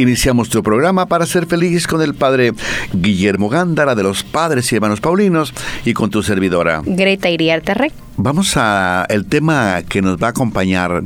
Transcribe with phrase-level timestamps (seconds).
[0.00, 2.54] Iniciamos tu programa para ser feliz con el Padre
[2.94, 5.52] Guillermo Gándara de los Padres y Hermanos Paulinos
[5.84, 6.80] y con tu servidora.
[6.86, 7.92] Greta Iriarte Rey.
[8.16, 11.02] Vamos a el tema que nos va a acompañar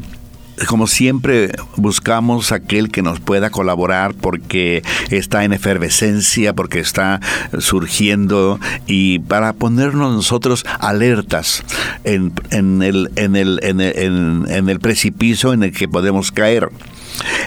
[0.69, 7.21] como siempre buscamos aquel que nos pueda colaborar porque está en efervescencia, porque está
[7.59, 11.65] surgiendo y para ponernos nosotros alertas
[12.05, 12.33] en,
[12.81, 16.71] el, en, el, en, el, en el precipicio en el que podemos caer.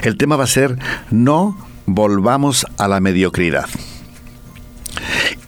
[0.02, 0.78] El tema va a ser
[1.10, 3.66] no volvamos a la mediocridad.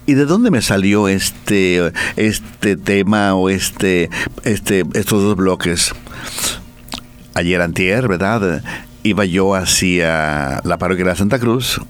[0.05, 4.09] ¿Y de dónde me salió este, este tema o este,
[4.43, 5.93] este, estos dos bloques?
[7.33, 8.63] ayer antier, ¿verdad?
[9.03, 11.81] Iba yo hacia la parroquia de Santa Cruz,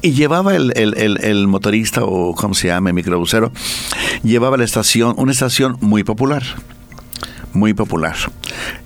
[0.00, 3.52] y llevaba el, el, motorista o como se llama, el microbusero,
[4.22, 6.42] llevaba la estación, una estación muy popular
[7.52, 8.16] muy popular.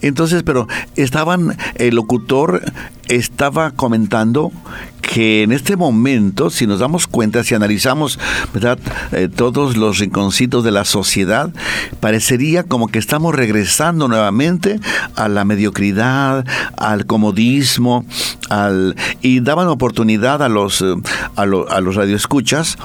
[0.01, 2.63] Entonces, pero estaban, el locutor
[3.09, 4.53] estaba comentando
[5.01, 8.19] que en este momento, si nos damos cuenta, si analizamos
[8.55, 8.79] ¿verdad?
[9.13, 11.53] Eh, todos los rinconcitos de la sociedad,
[12.01, 14.81] parecería como que estamos regresando nuevamente
[15.17, 16.47] a la mediocridad,
[16.77, 18.07] al comodismo,
[18.49, 20.95] al, y daban oportunidad a los, eh,
[21.37, 22.79] a, a los radioescuchas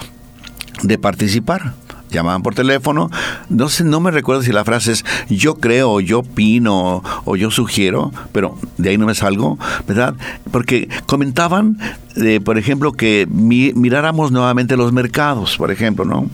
[0.83, 1.73] de participar
[2.09, 3.09] llamaban por teléfono.
[3.49, 7.51] No sé, no me recuerdo si la frase es yo creo, yo opino o yo
[7.51, 10.15] sugiero, pero de ahí no me salgo, ¿verdad?
[10.51, 11.77] Porque comentaban,
[12.15, 16.29] eh, por ejemplo, que miráramos nuevamente los mercados, por ejemplo, ¿no?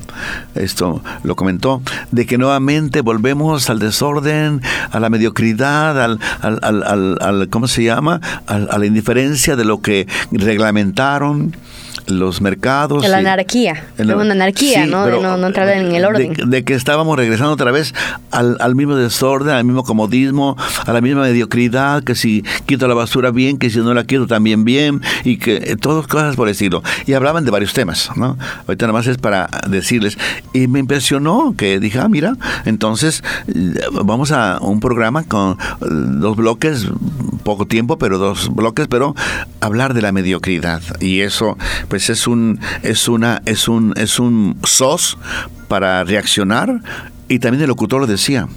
[0.56, 7.50] Esto lo comentó, de que nuevamente volvemos al desorden, a la mediocridad, al, al, al,
[7.50, 8.22] ¿cómo se llama?
[8.48, 11.56] a la indiferencia de lo que reglamentaron
[12.08, 13.08] los mercados.
[13.08, 13.86] la anarquía.
[13.98, 15.06] una anarquía, ¿no?
[15.06, 16.34] de no, entrar en el orden.
[16.50, 17.94] De, que estábamos regresando otra vez
[18.32, 23.32] al, mismo desorden, al mismo comodismo, a la misma mediocridad, que si quito la basura
[23.32, 26.54] bien, que si no la quito también bien, y que eh, todas cosas por el
[26.54, 26.84] estilo.
[27.06, 28.38] Y hablaban de varios temas, ¿no?
[28.68, 30.18] Ahorita nada más es para decirles.
[30.54, 32.36] Y me impresionó que dije, ah, mira,
[32.66, 36.88] entonces eh, vamos a un programa con eh, dos bloques,
[37.44, 39.16] poco tiempo, pero dos bloques, pero
[39.62, 40.82] hablar de la mediocridad.
[41.00, 41.58] Y eso
[41.94, 45.16] pues es un es una es un es un sos
[45.68, 46.82] para reaccionar
[47.28, 48.48] y también el locutor lo decía.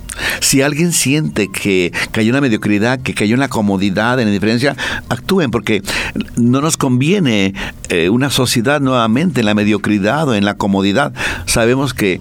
[0.41, 4.75] Si alguien siente que, hay una mediocridad, que hay una comodidad, en la diferencia,
[5.11, 5.83] actúen, porque
[6.37, 7.53] no nos conviene
[7.91, 11.13] eh, una sociedad nuevamente en la mediocridad o en la comodidad.
[11.45, 12.21] Sabemos que,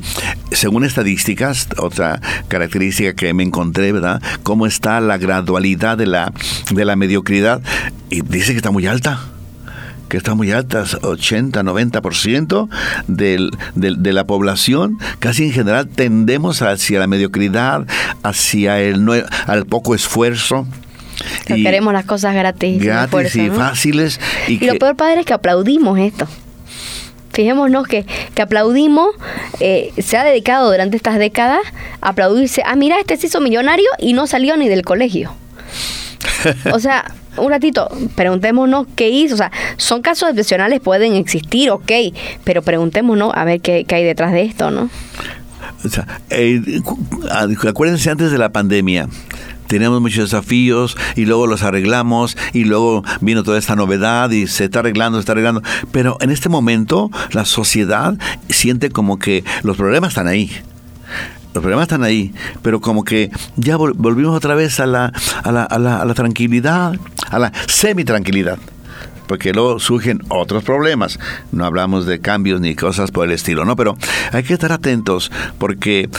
[0.51, 4.21] según estadísticas, otra característica que me encontré, ¿verdad?
[4.43, 6.33] Cómo está la gradualidad de la,
[6.71, 7.61] de la mediocridad.
[8.09, 9.34] Y dice que está muy alta
[10.15, 12.69] que está muy alta, 80, 90%
[13.07, 17.85] del, del, de la población, casi en general tendemos hacia la mediocridad,
[18.23, 19.05] hacia el,
[19.45, 20.65] al poco esfuerzo.
[21.49, 22.81] y queremos las cosas gratis.
[22.81, 24.21] Gratis y fáciles.
[24.47, 26.29] Y, lo peor, padre, es que aplaudimos esto.
[27.33, 29.09] Fijémonos que, que aplaudimos,
[29.59, 31.59] eh, se ha dedicado durante estas décadas
[31.99, 35.33] a aplaudirse, ah, mira, este se hizo millonario y no salió ni del colegio.
[36.71, 39.35] O sea, un ratito, preguntémonos qué hizo.
[39.35, 41.91] O sea, son casos excepcionales, pueden existir, ok,
[42.43, 44.89] pero preguntémonos a ver qué, hay detrás de esto, ¿no?
[45.83, 46.81] O sea, eh,
[47.67, 49.07] acuérdense antes de la pandemia,
[49.67, 54.65] teníamos muchos desafíos y luego los arreglamos y luego vino toda esta novedad y se
[54.65, 55.61] está arreglando, se está arreglando.
[55.91, 58.17] Pero en este momento la sociedad
[58.49, 60.51] siente como que los problemas están ahí
[61.55, 65.63] los problemas están ahí, pero como que ya volvimos otra vez a la, a la,
[65.63, 66.93] a la, a la tranquilidad,
[67.29, 68.59] a la semi-tranquilidad
[69.27, 71.17] porque luego surgen otros problemas.
[71.51, 73.75] No hablamos de cambios ni cosas por el estilo, ¿no?
[73.75, 73.97] Pero
[74.31, 76.09] hay que estar atentos porque,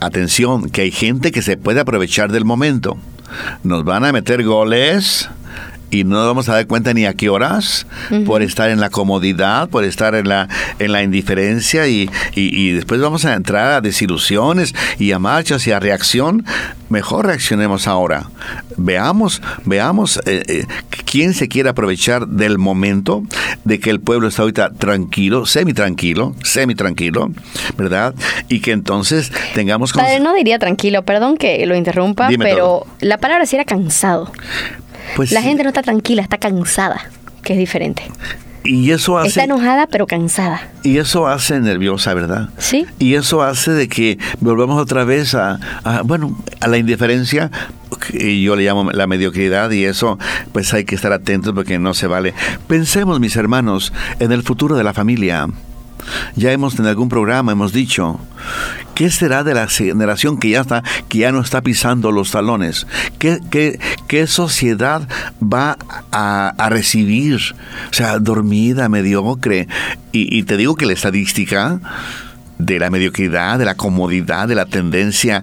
[0.00, 2.96] atención, que hay gente que se puede aprovechar del momento.
[3.64, 5.28] Nos van a meter goles
[5.94, 7.86] y no nos vamos a dar cuenta ni a qué horas
[8.26, 10.48] por estar en la comodidad, por estar en la,
[10.80, 15.72] en la indiferencia y, y, después vamos a entrar a desilusiones y a marchas y
[15.72, 16.44] a reacción.
[16.88, 18.28] Mejor reaccionemos ahora.
[18.76, 20.66] Veamos, veamos eh, eh,
[21.04, 23.22] quién se quiere aprovechar del momento
[23.64, 27.30] de que el pueblo está ahorita tranquilo, semi tranquilo, semi tranquilo,
[27.76, 28.14] ¿verdad?
[28.48, 29.92] Y que entonces tengamos...
[29.92, 34.30] Padre, no diría tranquilo, perdón que lo interrumpa, pero la palabra sí era cansado.
[35.16, 37.10] Pues la gente no está tranquila, está cansada,
[37.42, 38.04] que es diferente.
[38.64, 39.28] Y eso hace...
[39.28, 40.70] Está enojada pero cansada.
[40.82, 42.48] Y eso hace nerviosa, ¿verdad?
[42.56, 42.86] Sí.
[42.98, 47.50] Y eso hace de que volvamos otra vez a, a, bueno, a la indiferencia,
[48.10, 50.18] que yo le llamo la mediocridad, y eso
[50.52, 52.32] pues hay que estar atentos porque no se vale.
[52.66, 55.46] Pensemos, mis hermanos, en el futuro de la familia.
[56.36, 58.20] Ya hemos en algún programa hemos dicho,
[58.94, 62.86] ¿qué será de la generación que ya está, que ya no está pisando los talones?
[63.18, 63.78] ¿Qué, qué,
[64.08, 65.08] qué sociedad
[65.40, 65.76] va
[66.12, 67.40] a, a, recibir?
[67.90, 69.68] O sea, dormida, mediocre.
[70.12, 71.80] Y, y te digo que la estadística
[72.58, 75.42] de la mediocridad, de la comodidad, de la tendencia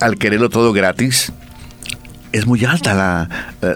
[0.00, 1.32] al quererlo todo gratis,
[2.34, 3.28] es muy alta la,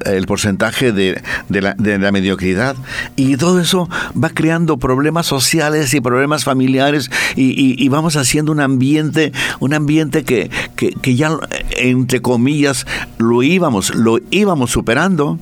[0.04, 2.74] el porcentaje de, de, la, mediocridad.
[3.14, 3.88] Y todo eso
[4.20, 9.74] va creando problemas sociales y problemas familiares y, y, y vamos haciendo un ambiente, un
[9.74, 11.38] ambiente que, que, que, ya,
[11.76, 12.84] entre comillas,
[13.18, 15.38] lo íbamos, lo íbamos superando.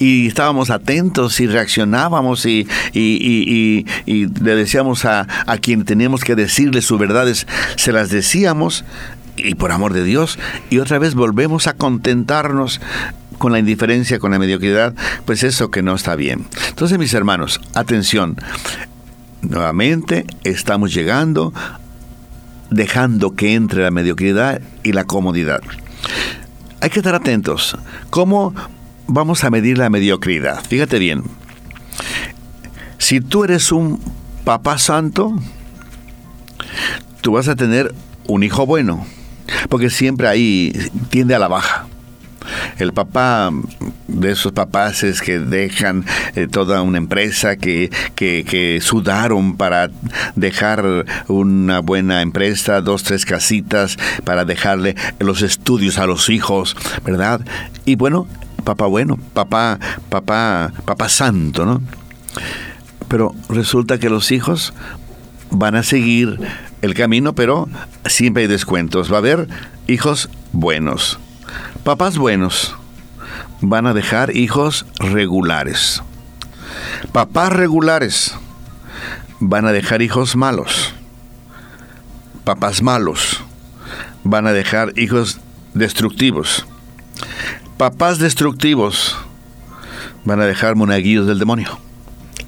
[0.00, 6.34] Y estábamos atentos y reaccionábamos y, y, y le decíamos a, a quien teníamos que
[6.34, 7.46] decirle sus verdades,
[7.76, 8.84] se las decíamos
[9.44, 10.38] y por amor de Dios,
[10.70, 12.80] y otra vez volvemos a contentarnos
[13.38, 14.94] con la indiferencia, con la mediocridad,
[15.24, 16.46] pues eso que no está bien.
[16.68, 18.36] Entonces, mis hermanos, atención,
[19.40, 21.54] nuevamente estamos llegando,
[22.70, 25.62] dejando que entre la mediocridad y la comodidad.
[26.80, 27.78] Hay que estar atentos.
[28.10, 28.54] ¿Cómo
[29.06, 30.62] vamos a medir la mediocridad?
[30.62, 31.22] Fíjate bien.
[32.98, 34.00] Si tú eres un
[34.44, 35.34] papá santo,
[37.22, 37.94] tú vas a tener
[38.26, 39.06] un hijo bueno
[39.68, 40.72] porque siempre ahí
[41.10, 41.86] tiende a la baja.
[42.78, 43.50] El papá
[44.08, 46.04] de esos papás es que dejan
[46.34, 49.90] eh, toda una empresa que, que, que, sudaron para
[50.36, 57.42] dejar una buena empresa, dos, tres casitas, para dejarle los estudios a los hijos, ¿verdad?
[57.84, 58.26] Y bueno,
[58.64, 61.82] papá bueno, papá, papá, papá santo, ¿no?
[63.08, 64.72] Pero resulta que los hijos
[65.50, 66.38] van a seguir
[66.82, 67.68] el camino, pero
[68.06, 69.10] siempre hay descuentos.
[69.10, 69.48] Va a haber
[69.86, 71.18] hijos buenos.
[71.84, 72.76] Papás buenos
[73.60, 76.02] van a dejar hijos regulares.
[77.12, 78.34] Papás regulares
[79.40, 80.94] van a dejar hijos malos.
[82.44, 83.42] Papás malos
[84.24, 85.40] van a dejar hijos
[85.74, 86.66] destructivos.
[87.76, 89.16] Papás destructivos
[90.24, 91.78] van a dejar monaguillos del demonio.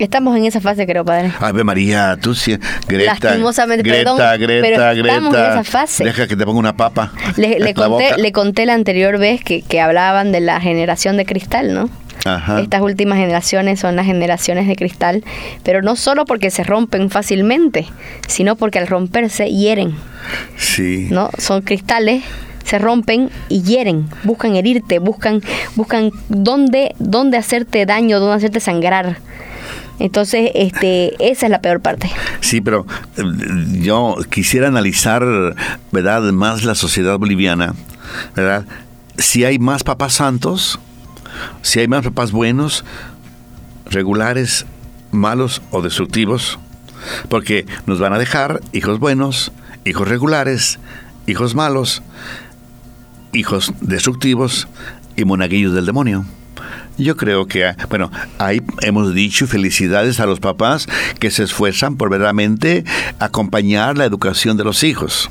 [0.03, 1.31] Estamos en esa fase, creo, padre.
[1.39, 2.59] Ave María, tú sí.
[2.89, 3.15] Greta.
[3.21, 5.15] Lastimosamente, Greta, perdón, Greta, pero Greta.
[5.15, 6.05] estamos en esa fase.
[6.05, 7.13] Deja que te ponga una papa.
[7.37, 8.17] Le, conté, boca.
[8.17, 11.89] le conté la anterior vez que, que hablaban de la generación de cristal, ¿no?
[12.25, 12.61] Ajá.
[12.61, 15.23] Estas últimas generaciones son las generaciones de cristal,
[15.63, 17.87] pero no solo porque se rompen fácilmente,
[18.27, 19.95] sino porque al romperse hieren,
[20.57, 21.07] Sí.
[21.11, 21.31] ¿no?
[21.39, 22.25] Son cristales
[22.65, 25.43] se rompen y hieren, buscan herirte, buscan
[25.75, 29.19] buscan dónde dónde hacerte daño, dónde hacerte sangrar.
[30.03, 32.11] Entonces, este, esa es la peor parte.
[32.41, 32.85] Sí, pero
[33.17, 33.23] eh,
[33.83, 35.25] yo quisiera analizar,
[35.93, 37.77] ¿verdad?, más la sociedad boliviana,
[38.35, 38.67] ¿verdad?
[39.17, 40.81] Si hay más papás santos,
[41.63, 42.85] si hay más papás buenos,
[43.87, 44.67] regulares,
[45.13, 46.59] malos o destructivos,
[47.29, 49.53] porque nos van a dejar hijos buenos,
[49.85, 50.81] hijos regulares,
[51.29, 52.03] hijos malos,
[53.33, 54.67] hijos destructivos
[55.15, 56.25] y monaguillos del demonio.
[56.99, 60.87] Yo creo que, bueno, ahí hemos dicho felicidades a los papás
[61.19, 62.85] que se esfuerzan por verdaderamente
[63.19, 65.31] acompañar la educación de los hijos.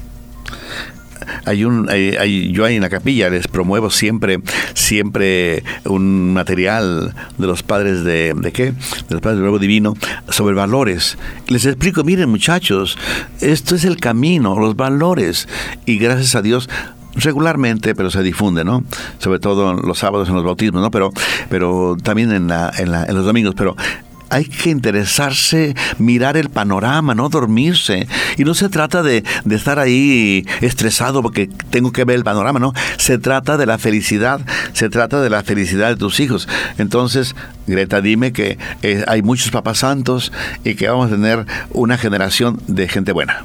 [1.46, 4.39] Hay un, hay, yo ahí en la capilla les promuevo siempre,
[4.74, 8.65] siempre un material de los padres de, ¿de qué?
[8.72, 9.96] De los padres del nuevo divino
[10.30, 11.18] sobre valores.
[11.48, 12.98] Les explico, miren muchachos,
[13.39, 15.48] esto es el camino, los valores.
[15.86, 16.70] Y gracias a Dios
[17.15, 18.84] regularmente, pero se difunde, ¿no?
[19.20, 20.91] Sobre todo los sábados en los bautismos, ¿no?
[20.91, 21.12] Pero,
[21.50, 23.75] pero también en, la, en, la, en los domingos, pero
[24.32, 28.08] hay que interesarse, mirar el panorama, no dormirse.
[28.38, 32.58] Y no se trata de, de, estar ahí estresado porque tengo que ver el panorama,
[32.58, 32.74] no.
[32.98, 34.39] Se trata de la felicidad,
[34.72, 36.48] se trata de la felicidad de tus hijos.
[36.77, 37.36] Entonces,
[37.68, 40.32] Greta, dime que eh, hay muchos papás santos
[40.63, 43.44] y que vamos a tener una generación de gente buena.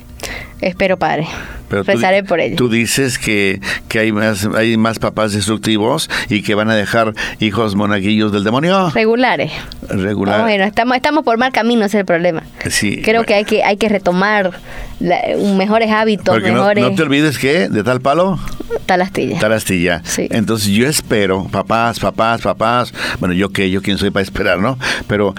[0.60, 1.26] Espero, Padre.
[1.68, 2.56] Pero Rezaré tú, por ello.
[2.56, 7.14] Tú dices que, que hay, más, hay más papás destructivos y que van a dejar
[7.40, 8.90] hijos monaguillos del demonio.
[8.90, 9.52] Regulares.
[9.88, 10.42] Regular.
[10.42, 12.42] bueno, estamos, estamos por mal camino, es el problema.
[12.68, 13.26] Sí, Creo bueno.
[13.26, 14.52] que hay que hay que retomar
[15.00, 15.18] la,
[15.56, 16.82] mejores hábitos, Porque mejores...
[16.82, 18.38] no, no, te olvides que de tal palo...
[18.86, 19.38] Tal astilla.
[19.38, 20.02] Tal astilla.
[20.04, 20.28] Sí.
[20.30, 24.78] Entonces yo espero, papás, papás, papás, bueno, yo qué, yo quién soy para esperar, ¿no?
[25.06, 25.34] Pero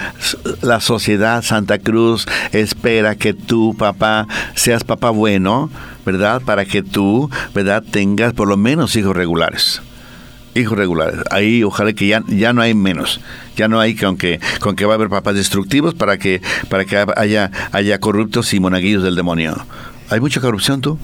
[0.61, 5.69] la sociedad Santa Cruz espera que tú, papá, seas papá bueno,
[6.07, 6.41] ¿verdad?
[6.41, 7.83] Para que tú, ¿verdad?
[7.83, 9.81] Tengas por lo menos hijos regulares.
[10.55, 11.19] hijos regulares.
[11.31, 13.19] Ahí ojalá que ya, ya no hay menos.
[13.57, 16.85] Ya no hay que aunque con que va a haber papás destructivos para que para
[16.85, 19.53] que haya haya corruptos y monaguillos del demonio.
[20.09, 20.97] ¿Hay mucha corrupción tú?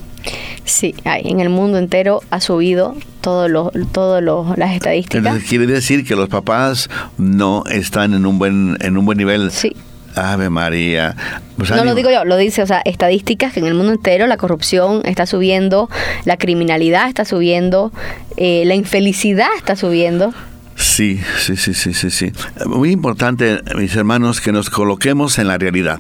[0.64, 1.24] Sí, hay.
[1.26, 3.52] En el mundo entero ha subido todas
[3.92, 4.22] todo
[4.56, 5.44] las estadísticas.
[5.44, 9.52] quiere decir que los papás no están en un buen en un buen nivel.
[9.52, 9.76] Sí.
[10.16, 11.16] Ave María.
[11.58, 14.28] Pues no lo digo yo, lo dice, o sea, estadísticas que en el mundo entero
[14.28, 15.90] la corrupción está subiendo,
[16.26, 17.92] la criminalidad está subiendo,
[18.38, 20.34] eh, la infelicidad está subiendo.
[20.76, 22.32] Sí, sí, sí, sí, sí, sí.
[22.66, 26.00] Muy importante, mis hermanos, que nos coloquemos en la realidad.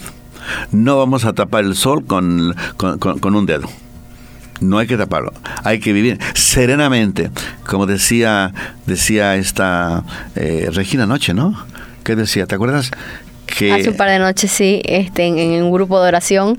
[0.71, 3.69] No vamos a tapar el sol con, con, un dedo.
[4.59, 5.33] No hay que taparlo.
[5.63, 7.29] Hay que vivir serenamente.
[7.65, 8.53] Como decía,
[8.85, 10.03] decía esta
[10.35, 11.65] eh, Regina Noche, ¿no?
[12.03, 12.45] ¿Qué decía?
[12.45, 12.91] ¿Te acuerdas?
[13.53, 16.57] Hace un par de noches, sí, este, en, un grupo de oración,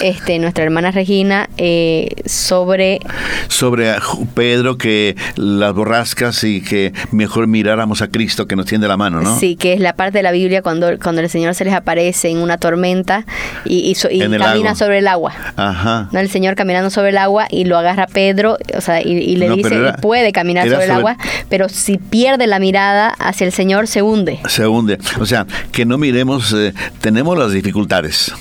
[0.00, 3.00] este, nuestra hermana Regina, eh, sobre...
[3.48, 3.94] Sobre
[4.34, 9.20] Pedro, que las borrascas y que mejor miráramos a Cristo que nos tiende la mano,
[9.20, 9.38] ¿no?
[9.38, 12.28] Sí, que es la parte de la Biblia cuando, cuando el Señor se les aparece
[12.28, 13.24] en una tormenta
[13.64, 13.94] y,
[14.38, 15.32] camina sobre el agua.
[15.56, 16.08] Ajá.
[16.12, 16.20] ¿No?
[16.20, 19.92] El Señor caminando sobre el agua y lo agarra Pedro, o sea, y, le dice,
[20.00, 21.16] puede caminar sobre el agua,
[21.48, 24.40] pero si pierde la mirada hacia el Señor, se hunde.
[24.48, 24.98] Se hunde.
[25.20, 28.32] O sea, que no miremos eh, tenemos las dificultades,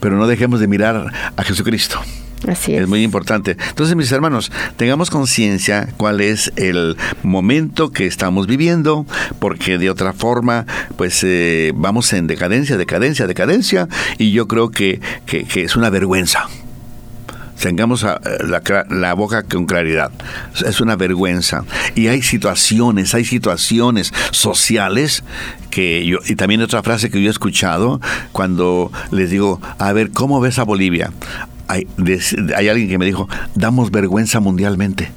[0.00, 2.00] pero no dejemos de mirar a Jesucristo.
[2.46, 2.82] Así es.
[2.82, 2.88] es.
[2.88, 3.56] muy importante.
[3.68, 9.06] Entonces, mis hermanos, tengamos conciencia cuál es el momento que estamos viviendo,
[9.38, 15.00] porque de otra forma, pues eh, vamos en decadencia, decadencia, decadencia, y yo creo que,
[15.26, 16.48] que, que es una vergüenza
[17.62, 18.20] tengamos ah,
[18.90, 20.10] la, boca con claridad.
[20.66, 21.64] Es una vergüenza.
[21.94, 25.22] Y hay situaciones, hay situaciones sociales
[25.70, 28.00] que yo, y también otra frase que yo he escuchado
[28.32, 31.12] cuando les digo, a ver, ¿cómo ves a Bolivia?
[31.68, 31.86] Hay,
[32.56, 35.12] hay alguien que me dijo, damos vergüenza mundialmente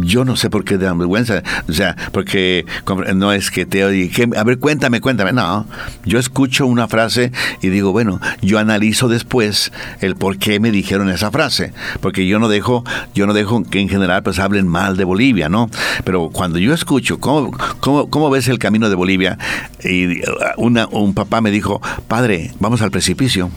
[0.00, 1.42] yo no sé por qué da vergüenza.
[1.68, 2.66] O sea, porque
[3.14, 5.32] no es que te oye, a ver, cuéntame, cuéntame.
[5.32, 5.66] No,
[6.04, 11.10] yo escucho una frase y digo, bueno, yo analizo después el por qué me dijeron
[11.10, 11.72] esa frase.
[12.00, 12.84] Porque yo no dejo,
[13.14, 15.70] yo no dejo que en general pues hablen mal de Bolivia, ¿no?
[16.04, 17.50] Pero cuando yo escucho, ¿cómo,
[17.80, 19.38] cómo, cómo ves el camino de Bolivia?
[19.82, 20.20] Y
[20.56, 23.50] una, un papá me dijo, padre, vamos al precipicio.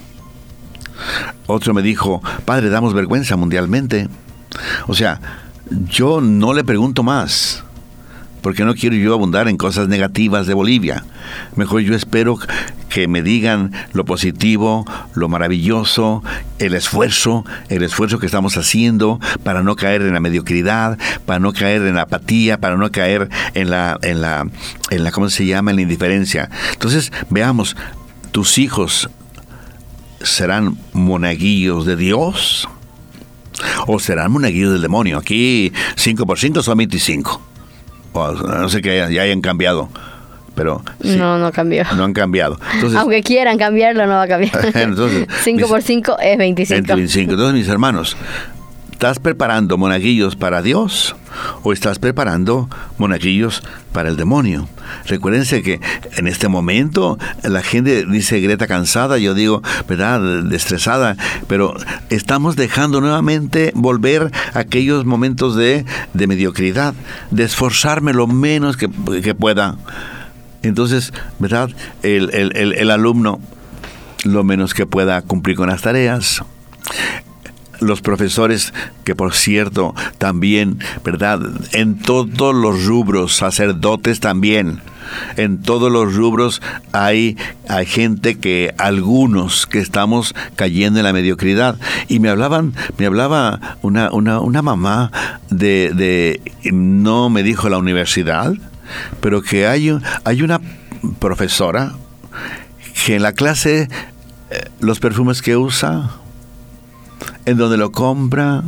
[1.48, 4.08] Otro me dijo, padre, damos vergüenza mundialmente.
[4.88, 5.20] O sea,
[5.70, 7.64] yo no le pregunto más,
[8.42, 11.04] porque no quiero yo abundar en cosas negativas de Bolivia.
[11.56, 12.40] Mejor yo espero
[12.90, 16.24] que me digan lo positivo, lo maravilloso,
[16.58, 21.54] el esfuerzo, el esfuerzo que estamos haciendo para no caer en la mediocridad, para no
[21.54, 24.48] caer en la apatía, para no caer en la, en la,
[24.90, 25.72] en la, ¿cómo se llama?
[25.72, 26.50] En la indiferencia.
[26.74, 27.76] Entonces, veamos,
[28.32, 29.10] tus hijos
[30.22, 32.68] serán monaguillos de Dios
[33.88, 35.18] o serán monaguillos del demonio.
[35.18, 37.42] Aquí 5 por 5 son 25.
[38.14, 39.90] O no sé que ya hayan cambiado.
[40.56, 41.86] Pero no, no cambió.
[41.96, 42.60] No han cambiado.
[42.98, 44.72] Aunque quieran cambiarlo, no va a cambiar.
[44.76, 46.96] Entonces, 5 por 5 es 25.
[46.96, 47.32] 25.
[47.32, 48.18] Entonces, mis hermanos,
[49.00, 51.16] ¿Estás preparando monaguillos para Dios
[51.64, 54.68] o estás preparando monaguillos para el demonio?
[55.06, 55.80] Recuérdense que
[56.18, 60.52] en este momento la gente dice Greta cansada, yo digo, ¿verdad?
[60.54, 61.16] Estresada,
[61.48, 61.76] pero
[62.10, 66.94] estamos dejando nuevamente volver aquellos momentos de, mediocridad,
[67.32, 68.90] de esforzarme lo menos que,
[69.36, 69.78] pueda.
[70.64, 71.70] Entonces, ¿verdad?
[72.04, 73.40] El, el alumno
[74.26, 76.44] lo menos que pueda cumplir con las tareas
[77.80, 81.40] los profesores, que por cierto, también, ¿verdad?
[81.72, 84.82] En todos los rubros, sacerdotes también.
[85.38, 87.36] En todos los rubros hay,
[87.68, 91.78] hay gente que, algunos que estamos cayendo en la mediocridad.
[92.08, 95.12] Y me hablaban, me hablaba una, una, una mamá
[95.50, 98.54] de, de, no me dijo la universidad,
[99.20, 100.62] pero que hay, hay una
[101.20, 101.94] profesora
[103.06, 103.88] que en la clase
[104.52, 106.12] eh, los perfumes que usa,
[107.46, 108.64] en donde lo compra.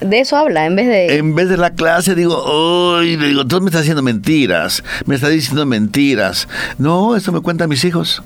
[0.00, 1.16] De eso habla, en vez de...
[1.16, 5.30] En vez de la clase, digo, uy, digo, tú me estás haciendo mentiras, me estás
[5.30, 6.48] diciendo mentiras.
[6.78, 8.22] No, eso me cuentan mis hijos.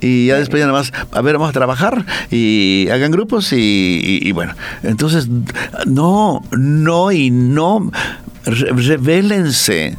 [0.00, 4.20] Y ya después ya nada más, a ver, vamos a trabajar y hagan grupos y,
[4.22, 4.54] y bueno.
[4.82, 5.28] Entonces,
[5.86, 7.90] no, no y no
[8.44, 9.96] revélense.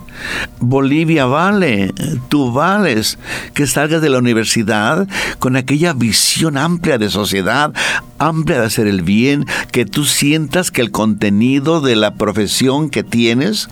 [0.59, 1.93] Bolivia vale,
[2.29, 3.17] tú vales,
[3.53, 5.07] que salgas de la universidad
[5.39, 7.73] con aquella visión amplia de sociedad,
[8.19, 13.03] amplia de hacer el bien, que tú sientas que el contenido de la profesión que
[13.03, 13.69] tienes,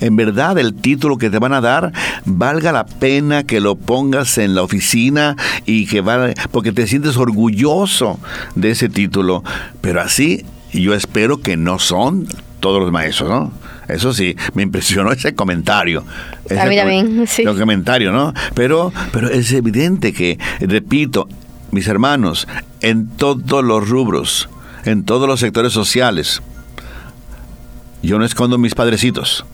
[0.00, 1.92] en verdad el título que te van a dar,
[2.24, 5.36] valga la pena que lo pongas en la oficina
[5.66, 8.18] y que vale, porque te sientes orgulloso
[8.54, 9.44] de ese título,
[9.80, 12.26] pero así yo espero que no son
[12.60, 13.69] todos los maestros, ¿no?
[13.92, 16.04] Eso sí, me impresionó ese comentario.
[16.50, 17.42] a mí también, sí.
[17.42, 18.32] El comentario, ¿no?
[18.54, 21.28] Pero, pero es evidente que, repito,
[21.70, 22.48] mis hermanos,
[22.80, 24.48] en todos los rubros,
[24.84, 26.42] en todos los sectores sociales,
[28.02, 29.44] yo no escondo mis padrecitos.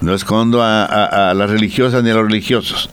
[0.00, 2.88] No escondo a, las religiosas ni a los religiosos.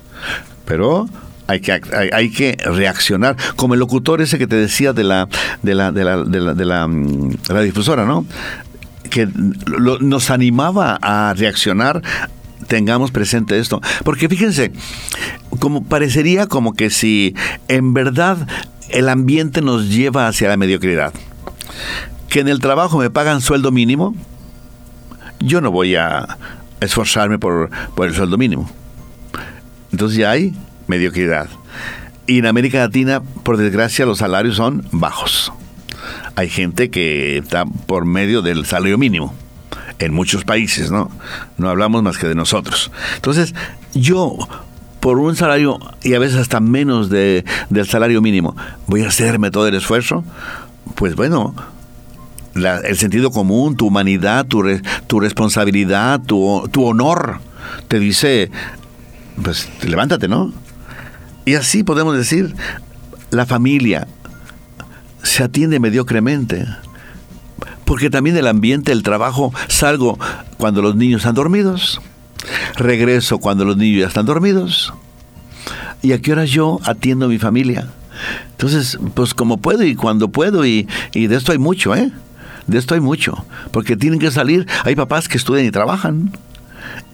[0.66, 1.08] Pero
[1.48, 1.80] hay que,
[2.12, 3.38] hay, que reaccionar.
[3.56, 5.30] Como el locutor ese que te decía de la,
[5.62, 8.26] de la, de la, de la, mm, difusora, ¿no?
[9.10, 9.28] Que
[10.02, 12.02] nos animaba a reaccionar
[12.68, 13.82] tengamos presente esto.
[14.04, 14.72] Porque fíjense,
[15.60, 17.36] como parecería como que si
[17.68, 18.48] en verdad
[18.90, 21.14] el ambiente nos lleva hacia la mediocridad.
[22.30, 24.16] Que en el trabajo me pagan sueldo mínimo,
[25.40, 26.38] yo no voy a
[26.82, 28.70] esforzarme por, por el sueldo mínimo.
[29.92, 30.54] Entonces ya hay
[30.88, 31.48] mediocridad.
[32.26, 35.52] Y en América Latina, por desgracia, los salarios son bajos.
[36.36, 39.34] Hay gente que está por medio del salario mínimo
[40.00, 41.10] en muchos países, ¿no?
[41.58, 42.92] No hablamos más que de nosotros.
[43.16, 43.56] Entonces,
[43.94, 44.38] yo
[45.00, 48.56] por un salario y a veces hasta menos de, del salario mínimo,
[48.88, 50.24] voy a hacerme todo el esfuerzo,
[50.96, 51.56] pues bueno,
[52.56, 54.64] el sentido común, tu humanidad, tu,
[55.08, 57.40] tu responsabilidad, tu, tu honor,
[57.88, 58.52] te dice,
[59.42, 60.52] pues levántate, ¿no?
[61.46, 62.54] Y así podemos decir,
[63.30, 64.08] la familia
[65.38, 66.66] se atiende mediocremente.
[67.86, 70.18] Porque también el ambiente, el trabajo, salgo
[70.58, 72.02] cuando los niños están dormidos,
[72.76, 74.96] regreso cuando los niños ya están dormidos.
[76.02, 77.88] ¿Y a qué hora yo atiendo a mi familia?
[78.50, 82.12] Entonces, pues como puedo y cuando puedo, y, y de esto hay mucho, ¿eh?
[82.66, 86.32] De esto hay mucho, porque tienen que salir, hay papás que estudian y trabajan.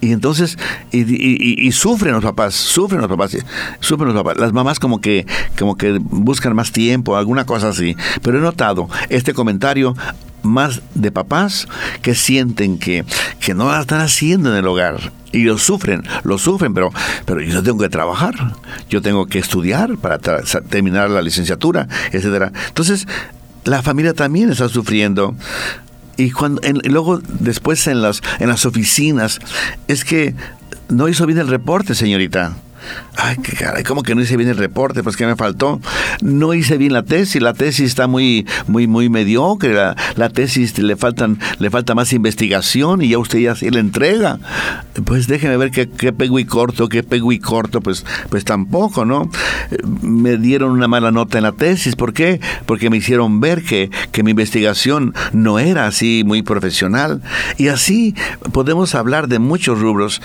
[0.03, 0.57] Y entonces,
[0.91, 3.37] y, sufren los papás, sufren los papás,
[3.79, 4.37] sufren los papás.
[4.37, 5.25] Las mamás como que,
[5.57, 7.95] como que buscan más tiempo, alguna cosa así.
[8.21, 9.95] Pero he notado este comentario
[10.41, 11.69] más de papás
[12.01, 13.05] que sienten que,
[13.39, 15.13] que no la están haciendo en el hogar.
[15.31, 16.91] Y lo sufren, lo sufren, pero,
[17.25, 18.35] pero yo tengo que trabajar,
[18.89, 22.51] yo tengo que estudiar para terminar la licenciatura, etcétera.
[22.67, 23.07] Entonces,
[23.63, 25.33] la familia también está sufriendo
[26.17, 29.39] y cuando luego después en las en las oficinas
[29.87, 30.35] es que
[30.89, 32.55] no hizo bien el reporte, señorita.
[33.15, 35.03] Ay, qué caray, ¿cómo que no hice bien el reporte?
[35.03, 35.79] Pues que me faltó.
[36.21, 40.95] No hice bien la tesis, la tesis está muy, muy, muy mediocre, la, tesis le
[40.95, 44.39] faltan, le falta más investigación y ya usted ya se le entrega.
[45.05, 49.05] Pues déjeme ver qué, qué pego y corto, qué pego y corto, pues, pues tampoco,
[49.05, 49.29] ¿no?
[50.01, 52.41] Me dieron una mala nota en la tesis, ¿por qué?
[52.65, 57.21] Porque me hicieron ver que, que mi investigación no era así muy profesional.
[57.57, 58.15] Y así
[58.51, 60.21] podemos hablar de muchos rubros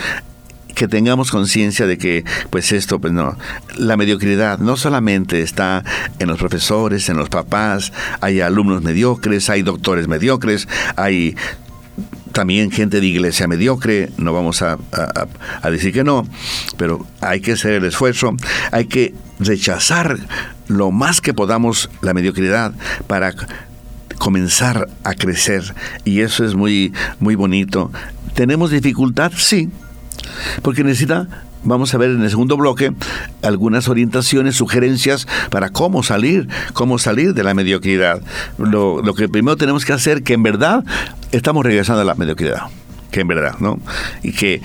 [0.79, 3.37] que tengamos conciencia de que, pues esto, pues no,
[3.77, 5.83] la mediocridad no solamente está
[6.21, 11.37] en los profesores, en los papás, hay alumnos mediocres, hay doctores mediocres, hay
[12.33, 14.79] también gente de iglesia mediocre, no vamos a,
[15.62, 16.29] a, decir que no,
[16.77, 18.37] pero hay que hacer el esfuerzo,
[18.71, 20.17] hay que rechazar
[20.69, 22.73] lo más que podamos la mediocridad
[23.09, 23.35] para
[24.19, 27.91] comenzar a crecer y eso es muy muy bonito.
[28.35, 29.33] ¿Tenemos dificultad?
[29.37, 29.71] Sí,
[30.62, 31.28] porque necesita
[31.64, 32.92] vamos a ver en el segundo bloque
[33.42, 38.22] algunas orientaciones, sugerencias para cómo salir, cómo salir de la mediocridad.
[38.59, 40.85] Lo, que primero tenemos que hacer, que en verdad
[41.33, 42.62] estamos regresando a la mediocridad,
[43.11, 43.78] que en verdad, ¿no?
[44.22, 44.62] Y que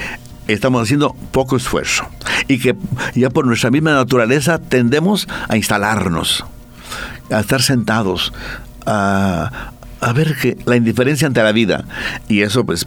[0.47, 2.05] estamos haciendo poco esfuerzo
[2.47, 2.75] y que
[3.15, 6.45] ya por nuestra misma naturaleza tendemos a instalarnos,
[7.31, 8.33] a estar sentados,
[8.85, 9.71] a,
[10.13, 11.85] ver que la indiferencia ante la vida
[12.27, 12.85] y eso pues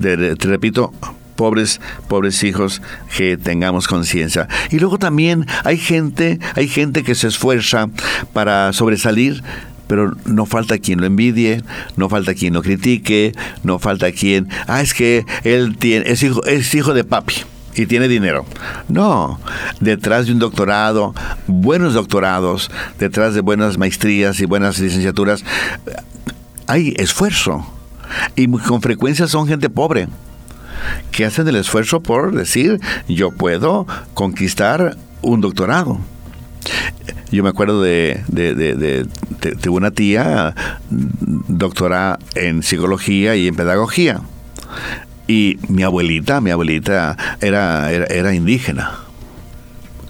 [0.00, 0.92] te repito
[1.36, 2.82] pobres, pobres hijos,
[3.16, 4.48] que tengamos conciencia.
[4.70, 7.88] Y luego también hay gente, hay gente que se esfuerza
[8.32, 9.42] para sobresalir,
[9.86, 11.62] pero no falta quien lo envidie,
[11.96, 16.44] no falta quien lo critique, no falta quien, ah, es que él tiene, es hijo,
[16.44, 17.34] es hijo de papi
[17.76, 18.44] y tiene dinero.
[18.88, 19.38] No,
[19.80, 21.14] detrás de un doctorado,
[21.46, 25.44] buenos doctorados, detrás de buenas maestrías y buenas licenciaturas,
[26.66, 27.64] hay esfuerzo.
[28.34, 30.08] Y con frecuencia son gente pobre
[31.10, 35.98] que hacen el esfuerzo por decir, yo puedo conquistar un doctorado.
[37.30, 40.54] Yo me acuerdo de, de, una tía
[40.88, 44.20] doctora en psicología y en pedagogía.
[45.28, 48.92] Y mi abuelita, mi abuelita era, era, era indígena.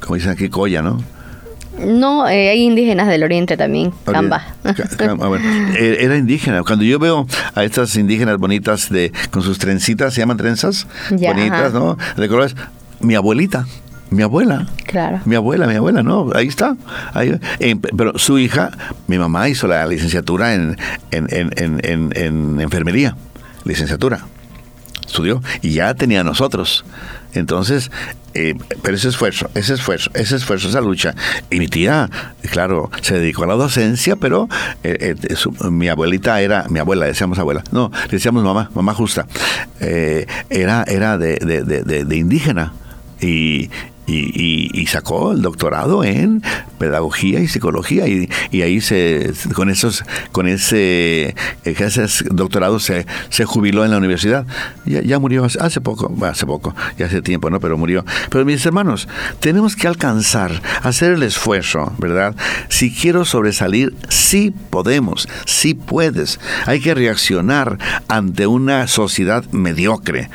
[0.00, 1.02] Como dicen aquí, coya, ¿no?
[1.78, 4.54] No, eh, hay indígenas del oriente también, Camba.
[5.78, 6.62] Eh, era indígena.
[6.62, 11.72] Cuando yo veo a estas indígenas bonitas de con sus trencitas, se llaman trenzas, bonitas,
[11.72, 11.96] ¿no?
[12.16, 12.56] De colores.
[13.00, 13.66] Mi abuelita,
[14.10, 14.66] Mi abuela.
[14.86, 15.20] Claro.
[15.24, 16.76] Mi abuela, mi abuela, no, ahí está.
[17.12, 18.70] Ahí, eh, pero su hija,
[19.08, 20.76] mi mamá hizo la licenciatura en,
[21.10, 23.16] en, en, en, en enfermería,
[23.64, 24.26] licenciatura.
[25.04, 26.84] Estudió y ya tenía nosotros.
[27.32, 27.90] Entonces,
[28.36, 31.14] eh, pero ese esfuerzo, ese esfuerzo, ese esfuerzo, esa lucha.
[31.50, 32.10] Y mi tía,
[32.50, 34.48] claro, se dedicó a la docencia, pero
[34.84, 39.26] eh, eh, mi abuelita era, mi abuela, decíamos abuela, no, decíamos mamá, mamá justa,
[39.80, 42.72] era, era de- de- de- de indígena.
[43.20, 43.70] Y,
[44.06, 46.42] y, y- y sacó el doctorado en
[46.78, 48.28] pedagogía y psicología y,
[48.62, 54.46] ahí se con esos con ese ese doctorado se, se jubiló en la universidad.
[54.84, 58.04] Ya, ya murió hace, poco hace poco ya hace tiempo no pero murió.
[58.30, 59.08] Pero mis hermanos
[59.40, 62.34] tenemos que alcanzar hacer el esfuerzo verdad
[62.68, 66.38] si quiero sobresalir sí podemos sí puedes.
[66.66, 70.28] Hay que reaccionar ante una sociedad mediocre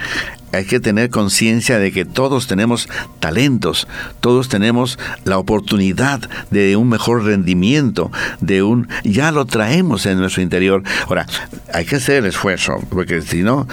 [0.51, 3.87] hay que tener conciencia de que todos tenemos talentos,
[4.19, 10.41] todos tenemos la oportunidad de un mejor rendimiento, de un ya lo traemos en nuestro
[10.41, 10.83] interior.
[11.07, 11.25] Ahora,
[11.73, 13.67] hay que hacer el esfuerzo, porque si no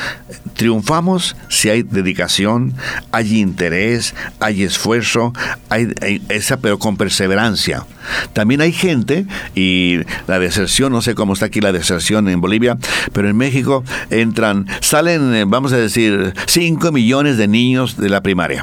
[0.55, 2.75] triunfamos si hay dedicación,
[3.13, 5.33] hay interés, hay esfuerzo,
[5.69, 5.95] hay,
[6.29, 7.87] esa pero con perseverancia.
[8.33, 12.79] También hay gente y la deserción, no sé cómo está aquí la deserción en Bolivia,
[13.13, 16.35] pero en México entran, salen, eh, vamos a decir,
[16.69, 18.63] 5 millones de niños de la primaria.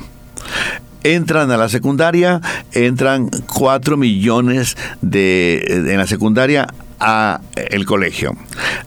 [1.01, 2.39] Entran a la secundaria,
[2.71, 6.67] entran 4 millones de, en la secundaria
[7.07, 8.35] a el colegio.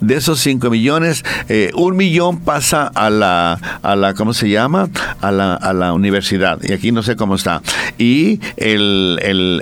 [0.01, 3.53] De esos 5 millones, eh, un millón pasa a la,
[3.83, 4.89] a la, ¿cómo se llama?
[5.21, 6.59] A la, a la universidad.
[6.63, 7.63] Y aquí no sé cómo está.
[7.97, 9.61] Y el, el,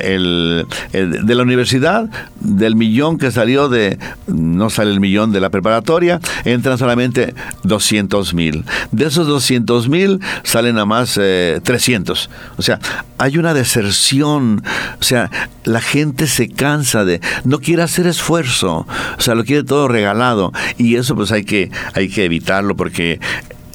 [0.93, 2.09] el- de la universidad,
[2.41, 8.33] del millón que salió de, no sale el millón de la preparatoria, entran solamente 200
[8.33, 8.65] mil.
[8.91, 12.31] De esos 200 mil salen a más eh, 300.
[12.57, 12.79] O sea,
[13.19, 14.63] hay una deserción.
[14.99, 15.31] O sea,
[15.65, 18.46] la gente se cansa de, no quiere hacer esfuerzo.
[18.65, 18.87] O
[19.21, 20.53] sea, lo quiere todo regalado.
[20.79, 23.21] Y eso pues hay que, hay que evitarlo porque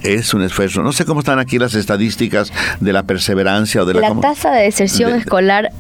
[0.04, 0.82] es un esfuerzo.
[0.84, 4.10] No sé cómo están aquí las estadísticas de la perseverancia o de la...
[4.10, 5.72] La tasa de deserción de- escolar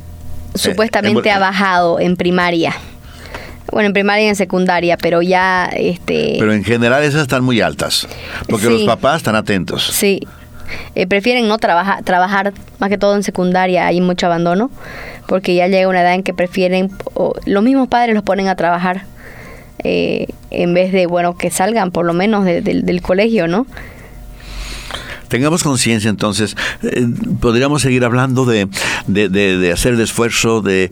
[0.55, 2.75] supuestamente en- ha bajado en primaria.
[3.71, 7.61] Bueno, en primaria y en secundaria, pero ya este Pero en general esas están muy
[7.61, 8.05] altas.
[8.49, 8.71] Porque Sí.
[8.73, 9.87] los papás están atentos.
[9.93, 10.19] sí
[10.95, 14.69] eh, prefieren no trabajar trabajar más que todo en secundaria, hay mucho abandono,
[15.27, 18.55] porque ya llega una edad en que prefieren o los mismos padres los ponen a
[18.55, 19.03] trabajar
[19.83, 23.65] eh, en vez de bueno que salgan por lo menos de- del- del colegio, ¿no?
[25.31, 27.07] Tengamos conciencia entonces, eh,
[27.39, 28.67] podríamos seguir hablando de,
[29.07, 30.91] de- de- hacer el esfuerzo, de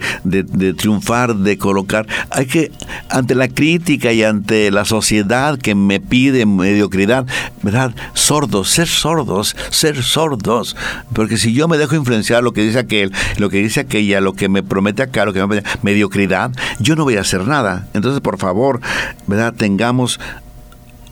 [0.77, 2.07] triunfar, de colocar.
[2.31, 2.71] Hay que,
[3.09, 7.25] ante la crítica y ante la sociedad que me pide mediocridad,
[7.61, 7.93] ¿verdad?
[8.13, 10.77] Sordos, ser sordos, ser sordos.
[11.13, 14.33] Porque si yo me dejo influenciar lo que dice aquel, lo que dice aquella, lo
[14.33, 17.87] que me promete acá, lo que me promete mediocridad, yo no voy a hacer nada.
[17.93, 18.79] Entonces, por favor,
[19.27, 19.53] ¿verdad?
[19.53, 20.17] Tengamos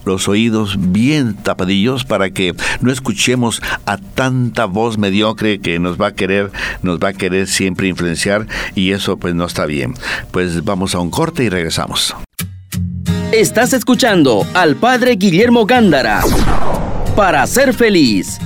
[0.08, 6.08] los oídos bien tapadillos para que no escuchemos a tanta voz mediocre que nos va
[6.08, 6.50] a querer,
[6.82, 9.94] nos va a querer siempre influenciar y eso pues no está bien.
[10.32, 12.16] Pues vamos a un corte y regresamos.
[13.32, 16.22] Estás escuchando al Padre Guillermo Gándara
[17.14, 18.38] para ser feliz.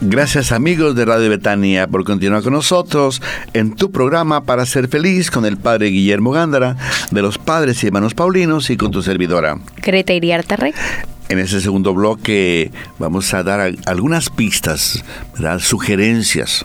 [0.00, 3.20] Gracias amigos de Radio Betania por continuar con nosotros
[3.52, 6.76] en tu programa para ser feliz con el Padre Guillermo Gándara
[7.10, 9.58] de los Padres y Hermanos Paulinos y con tu servidora.
[9.82, 10.72] Greta Iriarte Rey.
[11.28, 15.58] En ese segundo bloque vamos a dar al- algunas pistas, ¿verdad?
[15.58, 16.64] sugerencias.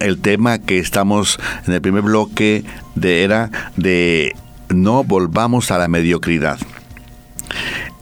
[0.00, 4.34] El tema que estamos en el primer bloque de, era de
[4.68, 6.58] no volvamos a la mediocridad.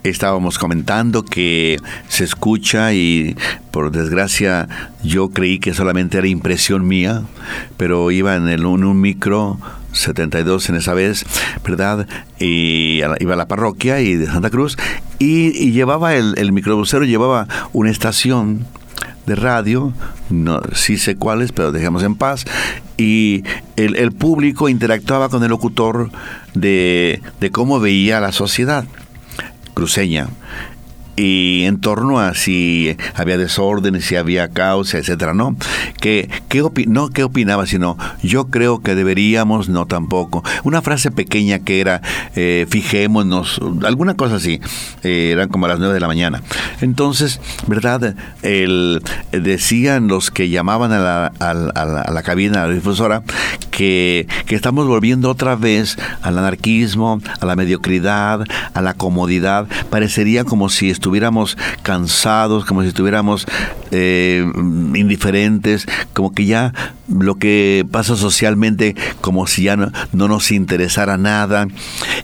[0.08, 3.36] Estábamos comentando que se escucha y
[3.72, 4.68] por desgracia
[5.02, 7.22] yo creí que solamente era impresión mía,
[7.76, 9.58] pero iba en, el, en un micro
[9.92, 11.24] 72 en esa vez,
[11.64, 12.06] ¿verdad?
[12.38, 14.76] Y iba a la parroquia y de Santa Cruz
[15.18, 18.64] y, y llevaba el, el microbusero, llevaba una estación
[19.26, 19.92] de radio,
[20.30, 22.44] no sí sé cuáles, pero dejemos en paz,
[22.96, 23.42] y
[23.74, 26.10] el, el público interactuaba con el locutor
[26.54, 28.84] de, de cómo veía la sociedad
[29.76, 30.28] cruceña
[31.16, 35.56] y en torno a si había desorden, si había caos, etcétera, ¿no?
[36.00, 40.44] Que, opi- no qué opinaba, sino yo creo que deberíamos, no tampoco.
[40.62, 42.02] Una frase pequeña que era
[42.34, 44.60] eh, fijémonos, alguna cosa así,
[45.02, 46.42] eh, eran como a las nueve de la mañana.
[46.80, 48.14] Entonces, ¿verdad?
[48.42, 49.02] El,
[49.32, 53.22] decían los que llamaban a la, a a la cabina, a la difusora,
[53.70, 58.40] que, que estamos volviendo otra vez al anarquismo, a la mediocridad,
[58.74, 59.66] a la comodidad.
[59.90, 63.46] Parecería como si estuviéramos estuviéramos cansados, como si estuviéramos
[63.92, 64.44] eh,
[64.96, 66.74] indiferentes, como que ya
[67.08, 71.68] lo que pasa socialmente, como si ya no, nos interesara nada.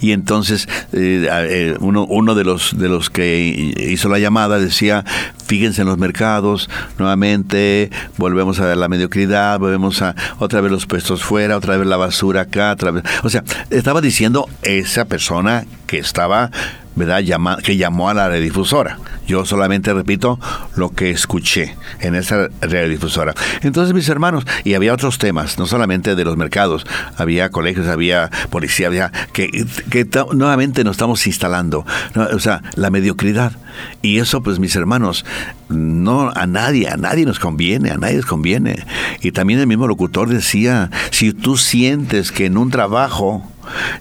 [0.00, 5.04] Y entonces eh, eh, uno, uno de los de los que hizo la llamada decía,
[5.52, 10.86] fíjense en los mercados, nuevamente volvemos a ver la mediocridad, volvemos a otra vez los
[10.86, 13.04] puestos fuera, otra vez la basura acá, otra vez.
[13.22, 16.50] O sea, estaba diciendo esa persona que estaba
[16.94, 17.20] ¿verdad?
[17.20, 18.98] Llama, que llamó a la radiodifusora.
[19.26, 20.38] Yo solamente repito
[20.76, 23.34] lo que escuché en esa radiodifusora.
[23.62, 26.86] Entonces, mis hermanos, y había otros temas, no solamente de los mercados,
[27.16, 29.48] había colegios, había policía, había que,
[29.90, 33.52] que nuevamente nos estamos instalando, o sea, la mediocridad.
[34.02, 35.24] Y eso, pues, mis hermanos,
[35.68, 38.84] no a nadie, a nadie nos conviene, a nadie nos conviene.
[39.20, 43.46] Y también el mismo locutor decía, si tú sientes que en un trabajo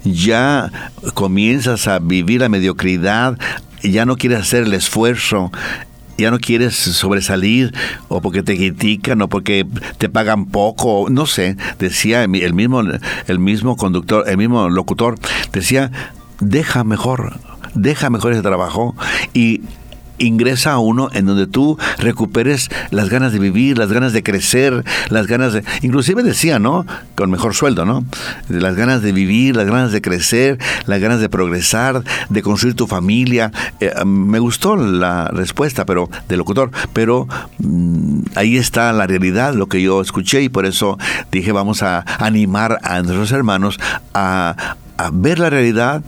[0.03, 0.71] ya
[1.13, 3.37] comienzas a vivir la mediocridad,
[3.83, 5.51] ya no quieres hacer el esfuerzo,
[6.17, 7.73] ya no quieres sobresalir
[8.07, 9.65] o porque te critican o porque
[9.97, 12.81] te pagan poco, no sé, decía el mismo
[13.27, 15.17] el mismo conductor, el mismo locutor
[15.51, 15.91] decía,
[16.39, 17.39] deja mejor
[17.73, 18.95] deja mejor ese trabajo
[19.33, 19.61] y
[20.21, 24.83] ingresa a uno en donde tú recuperes las ganas de vivir, las ganas de crecer,
[25.09, 25.63] las ganas de...
[25.81, 26.85] Inclusive decía, ¿no?
[27.15, 28.05] Con mejor sueldo, ¿no?
[28.47, 32.87] Las ganas de vivir, las ganas de crecer, las ganas de progresar, de construir tu
[32.87, 33.51] familia.
[33.79, 37.27] Eh, me gustó la respuesta pero del locutor, pero
[37.59, 40.97] mm, ahí está la realidad, lo que yo escuché y por eso
[41.31, 43.79] dije vamos a animar a nuestros hermanos
[44.13, 46.03] a, a ver la realidad,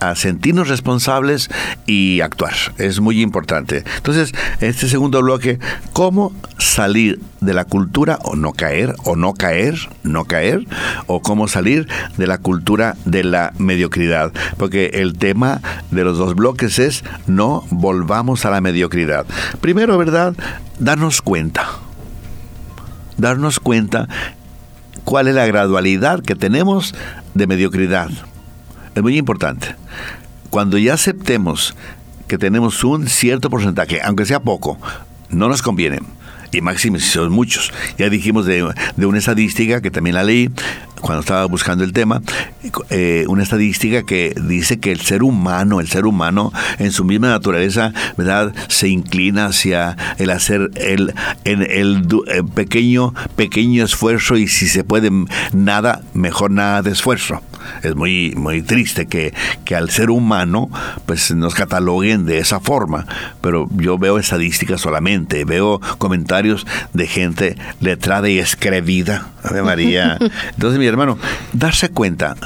[0.00, 1.50] a sentirnos responsables
[1.86, 2.54] y actuar.
[2.78, 3.84] Es muy importante.
[3.96, 5.58] Entonces, este segundo bloque,
[5.92, 10.66] ¿cómo salir de la cultura o no caer, o no caer, no caer,
[11.06, 14.32] o cómo salir de la cultura de la mediocridad?
[14.56, 19.26] Porque el tema de los dos bloques es no volvamos a la mediocridad.
[19.60, 20.34] Primero, ¿verdad?
[20.78, 21.66] Darnos cuenta.
[23.16, 24.08] Darnos cuenta
[25.04, 26.94] cuál es la gradualidad que tenemos
[27.34, 28.10] de mediocridad.
[28.94, 29.74] Es muy importante.
[30.50, 31.74] Cuando ya aceptemos
[32.28, 34.78] que tenemos un cierto porcentaje, aunque sea poco,
[35.30, 36.00] no nos conviene.
[36.52, 37.72] Y máximo si son muchos.
[37.98, 38.62] Ya dijimos de,
[38.96, 40.50] una estadística que también la leí,
[41.00, 42.22] cuando estaba buscando el tema,
[42.90, 47.28] eh, una estadística que dice que el ser humano, el ser humano en su misma
[47.28, 48.54] naturaleza, ¿verdad?
[48.68, 54.84] Se inclina hacia el hacer el, el, el, eh, pequeño, pequeño esfuerzo y si se
[54.84, 55.10] puede
[55.52, 57.42] nada, mejor nada de esfuerzo.
[57.82, 60.70] Es muy, muy triste que, que al ser humano
[61.06, 63.06] pues nos cataloguen de esa forma,
[63.40, 70.18] pero yo veo estadísticas solamente, veo comentarios de gente letrada y escribida, Ave María.
[70.54, 71.18] Entonces, mi hermano,
[71.52, 72.36] darse cuenta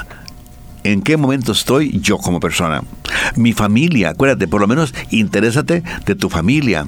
[0.85, 2.83] en qué momento estoy yo como persona.
[3.37, 6.87] Mi familia, acuérdate, por lo menos interésate de tu familia.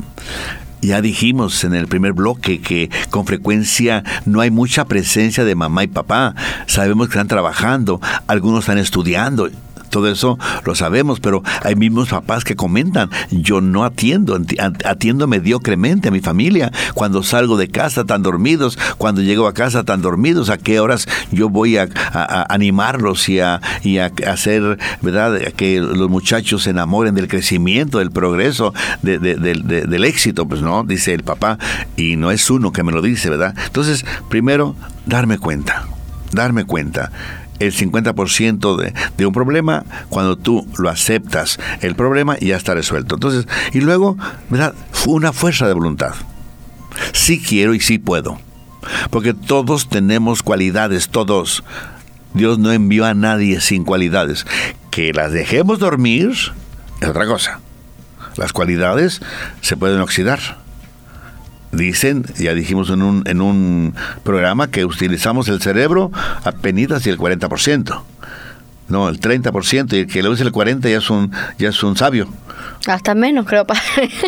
[0.83, 5.85] Ya dijimos en el primer bloque que con frecuencia no hay mucha presencia de mamá
[5.85, 6.35] y papá.
[6.67, 9.51] Sabemos que están trabajando, algunos están estudiando
[9.91, 14.39] todo eso lo sabemos, pero hay mismos papás que comentan, yo no atiendo,
[14.85, 19.85] atiendo mediocremente a mi familia, cuando salgo de casa tan dormidos, cuando llego a casa
[19.85, 21.89] tan dormidos, a qué horas yo voy a,
[22.49, 23.61] animarlos y a,
[24.27, 28.73] hacer, ¿verdad?, que los muchachos se enamoren del crecimiento, del progreso,
[29.03, 31.59] del éxito, pues no, dice el papá,
[31.97, 33.55] y no es uno que me lo dice, ¿verdad?
[33.67, 34.75] Entonces, primero,
[35.07, 35.87] darme cuenta,
[36.33, 37.11] darme cuenta
[37.61, 43.15] el 50% de, de un problema, cuando tú lo aceptas, el problema ya está resuelto.
[43.15, 44.17] Entonces, y luego,
[44.49, 44.75] ¿verdad?
[45.07, 46.15] Una fuerza de voluntad.
[47.13, 48.41] Sí quiero y sí puedo.
[49.11, 51.63] Porque todos tenemos cualidades, todos.
[52.35, 54.47] Dios no envió a nadie sin cualidades.
[54.91, 56.33] Que las dejemos dormir
[57.01, 57.61] es otra cosa.
[58.37, 59.21] Las cualidades
[59.61, 60.59] se pueden oxidar
[61.73, 66.11] Dicen, ya dijimos en un, en un programa, que utilizamos el cerebro
[66.45, 68.03] apenas y el 40%.
[68.89, 71.83] No, el 30%, y el que le use el 40% ya es un, ya es
[71.85, 72.29] un sabio.
[72.87, 73.65] Hasta menos, creo.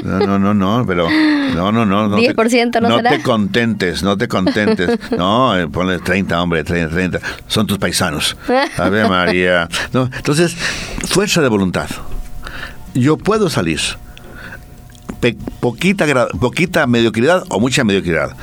[0.05, 2.09] No, no, no, no, pero no, no, no.
[2.09, 4.99] no 10% te, no No te contentes, no te contentes.
[5.17, 7.21] No, eh, ponle 30, hombre, 30, 30.
[7.49, 8.37] Son tus paisanos.
[8.77, 9.69] A ver, María.
[9.93, 10.55] No, entonces,
[11.09, 11.89] fuerza de voluntad.
[12.95, 13.81] Yo puedo salir
[15.61, 18.37] poquita, poquita mediocridad o mucha mediocridad.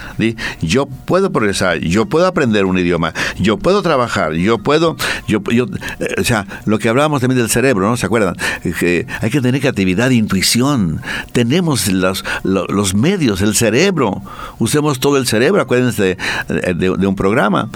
[0.62, 4.96] Yo puedo progresar, yo puedo aprender un idioma, yo puedo trabajar, yo puedo,
[5.28, 5.66] yo, yo
[6.00, 7.98] eh, o sea, lo que hablábamos también del cerebro, ¿no?
[7.98, 8.36] ¿Se acuerdan?
[8.80, 11.02] Que hay que tener creatividad, intuición.
[11.34, 14.22] Tenemos los, los, medios, el cerebro.
[14.58, 17.70] Usemos todo el cerebro, acuérdense de, de un programa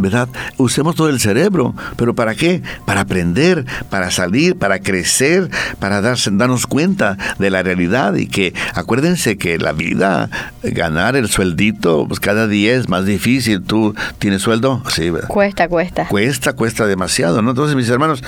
[0.00, 0.28] ¿verdad?
[0.56, 2.62] Usemos todo el cerebro, pero ¿para qué?
[2.84, 8.54] Para aprender, para salir, para crecer, para darse, darnos cuenta de la realidad y que
[8.74, 10.30] acuérdense que la vida,
[10.62, 13.62] ganar el sueldito, pues cada día es más difícil.
[13.62, 14.82] ¿Tú tienes sueldo?
[14.88, 15.10] Sí.
[15.28, 16.06] Cuesta, cuesta.
[16.08, 17.50] Cuesta, cuesta demasiado, ¿no?
[17.50, 18.22] Entonces, mis hermanos,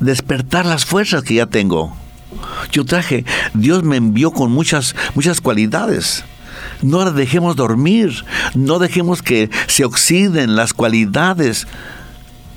[0.00, 1.96] despertar las fuerzas que ya tengo.
[2.70, 6.24] Yo traje, Dios me envió con muchas, muchas cualidades.
[6.82, 8.24] No las dejemos dormir,
[8.54, 11.66] no dejemos que se oxiden las cualidades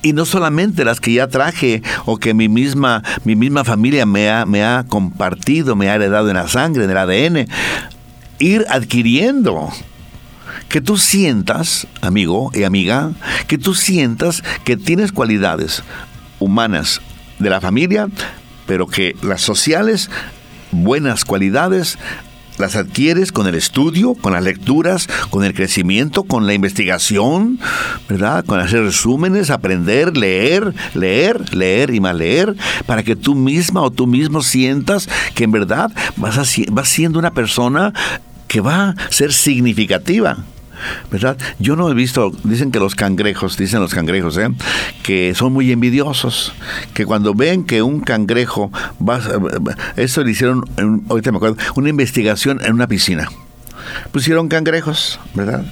[0.01, 4.29] y no solamente las que ya traje o que mi misma, mi misma familia me
[4.29, 7.47] ha, me ha compartido, me ha heredado en la sangre, en el ADN,
[8.39, 9.69] ir adquiriendo.
[10.69, 13.11] Que tú sientas, amigo y amiga,
[13.47, 15.83] que tú sientas que tienes cualidades
[16.39, 17.01] humanas
[17.39, 18.07] de la familia,
[18.67, 20.11] pero que las sociales,
[20.71, 21.97] buenas cualidades,
[22.59, 27.59] las adquieres con el estudio, con las lecturas, con el crecimiento, con la investigación,
[28.07, 28.45] ¿verdad?
[28.45, 33.91] Con hacer resúmenes, aprender, leer, leer, leer y más leer, para que tú misma o
[33.91, 36.37] tú mismo sientas que en verdad vas,
[36.71, 37.93] vas siendo una persona
[38.47, 40.37] que va a ser significativa.
[41.11, 41.37] ¿Verdad?
[41.59, 44.49] Yo no he visto, dicen que los cangrejos, dicen los cangrejos, ¿eh?
[45.03, 46.53] que son muy envidiosos,
[46.93, 49.19] que cuando ven que un cangrejo va,
[49.95, 50.63] eso le hicieron,
[51.09, 53.29] ahorita me acuerdo, una investigación en una piscina
[54.11, 55.63] pusieron cangrejos, ¿verdad?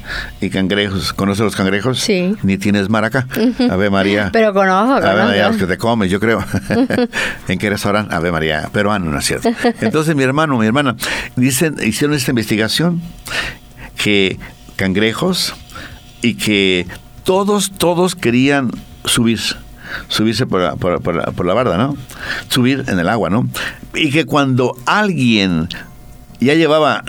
[0.41, 2.00] Y cangrejos, ¿conoces los cangrejos?
[2.00, 2.36] Sí.
[2.43, 3.28] Ni tienes mar acá.
[3.70, 4.30] Ave María.
[4.32, 5.08] Pero conozco, conozco.
[5.08, 6.43] Ave María, los que te comes, yo creo.
[7.48, 8.13] ¿En qué restaurante?
[8.13, 9.50] Ave María, peruano, ¿no es cierto?
[9.82, 10.96] Entonces mi hermano, mi hermana,
[11.36, 13.02] dicen, hicieron esta investigación
[13.98, 14.38] que
[14.77, 15.53] cangrejos
[16.21, 16.87] y que
[17.25, 18.71] todos, todos querían
[19.03, 19.39] subir
[20.07, 21.95] subirse por la, por, la, barda, ¿no?
[22.49, 23.47] Subir en el agua, ¿no?
[23.93, 25.69] Y que cuando alguien
[26.39, 27.03] ya llevaba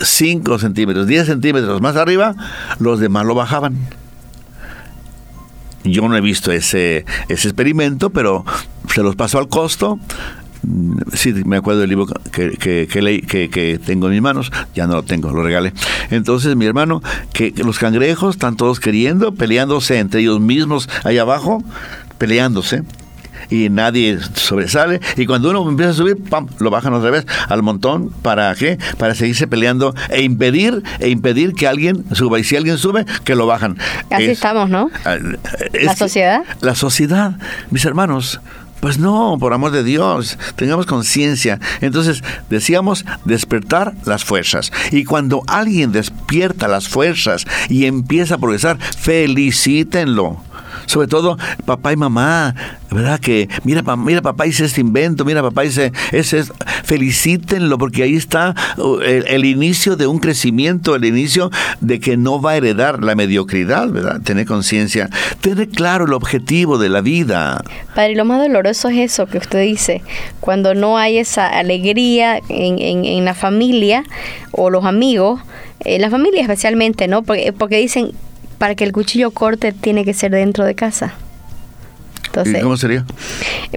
[0.00, 2.34] 5 centímetros, 10 centímetros más arriba,
[2.78, 3.76] los demás lo bajaban.
[5.84, 8.44] Yo no he visto ese, ese experimento, pero
[8.92, 9.98] se los pasó al costo
[11.12, 14.94] Sí, me acuerdo del libro que, que, que, que, tengo en mis manos, ya no
[14.94, 15.72] lo tengo, lo regalé.
[16.10, 21.62] Entonces, mi hermano, que, los cangrejos están todos queriendo, peleándose entre ellos mismos ahí abajo,
[22.18, 22.82] peleándose
[23.50, 25.00] y nadie sobresale.
[25.16, 26.48] Y cuando uno empieza a subir, ¡pam!
[26.58, 28.10] lo bajan otra vez al montón.
[28.10, 28.78] ¿Para qué?
[28.98, 32.38] Para seguirse peleando e impedir, e impedir que alguien suba.
[32.38, 33.78] Y si alguien sube, que lo bajan.
[34.10, 34.90] Así estamos, ¿no?
[35.72, 36.42] La sociedad.
[36.60, 37.36] La sociedad,
[37.70, 38.40] mis hermanos.
[38.80, 41.58] Pues no, por amor de Dios, tengamos conciencia.
[41.80, 44.72] Entonces, decíamos despertar las fuerzas.
[44.92, 50.47] Y cuando alguien despierta las fuerzas y empieza a progresar, felicítenlo
[50.88, 52.54] sobre todo papá y mamá,
[52.90, 53.20] ¿verdad?
[53.20, 56.44] Que mira, mira papá hice este invento, mira papá hice ese,
[56.84, 62.40] felicítenlo porque ahí está uh, el, inicio de un crecimiento, el inicio de que no
[62.40, 64.20] va a heredar la mediocridad, ¿verdad?
[64.22, 65.10] Tener conciencia,
[65.42, 67.62] tener claro el objetivo de la vida.
[67.94, 70.02] Padre, lo más doloroso es eso que usted dice,
[70.40, 74.04] cuando no hay esa alegría en, en, la familia
[74.52, 75.40] o los amigos,
[75.84, 77.22] en la familia especialmente, ¿no?
[77.22, 78.12] Porque, porque dicen,
[78.58, 81.14] para que el cuchillo corte tiene que ser dentro de casa.
[82.26, 83.04] Entonces, ¿Y cómo sería?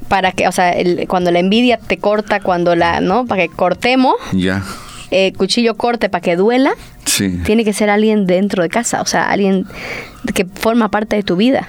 [0.08, 0.76] Para que, o sea,
[1.08, 3.26] cuando la envidia te corta, cuando la, ¿no?
[3.26, 4.16] Para que cortemos.
[4.34, 4.64] Ya.
[5.10, 6.74] Eh, cuchillo corte para que duela.
[7.06, 7.40] Sí.
[7.46, 9.66] Tiene que ser alguien dentro de casa, o sea, alguien
[10.34, 11.68] que forma parte de tu vida.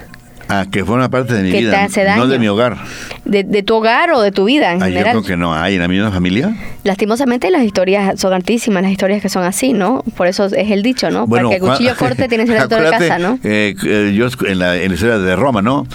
[0.54, 2.76] Ah, que forma parte de mi vida, no de mi hogar.
[3.24, 5.14] De, tu hogar o de tu vida en ah, general.
[5.14, 6.54] Yo creo que no hay en la misma familia.
[6.84, 10.04] Lastimosamente las historias son altísimas, las historias que son así, ¿no?
[10.14, 11.26] Por eso es el dicho, ¿no?
[11.26, 13.38] Para que el cuchillo corte tiene que ser dentro de casa, ¿no?
[13.44, 15.86] Eh, eh, yo en la, en la, historia de Roma, ¿no?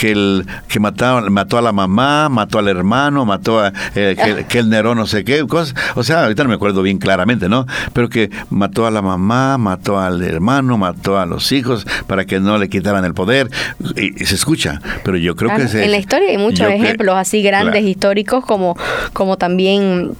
[0.00, 4.44] Que el que mató, mató a la mamá, mató al hermano, mató a eh, que,
[4.44, 5.74] que, el Nerón no sé qué, cosas.
[5.94, 7.66] O sea, ahorita no me acuerdo bien claramente, ¿no?
[7.92, 12.40] Pero que mató a la mamá, mató al hermano, mató a los hijos para que
[12.40, 13.50] no le quitaran el poder.
[13.96, 17.84] Y, se escucha, pero yo creo que en la historia hay muchos ejemplos así grandes
[17.84, 18.76] históricos como
[19.12, 20.12] como también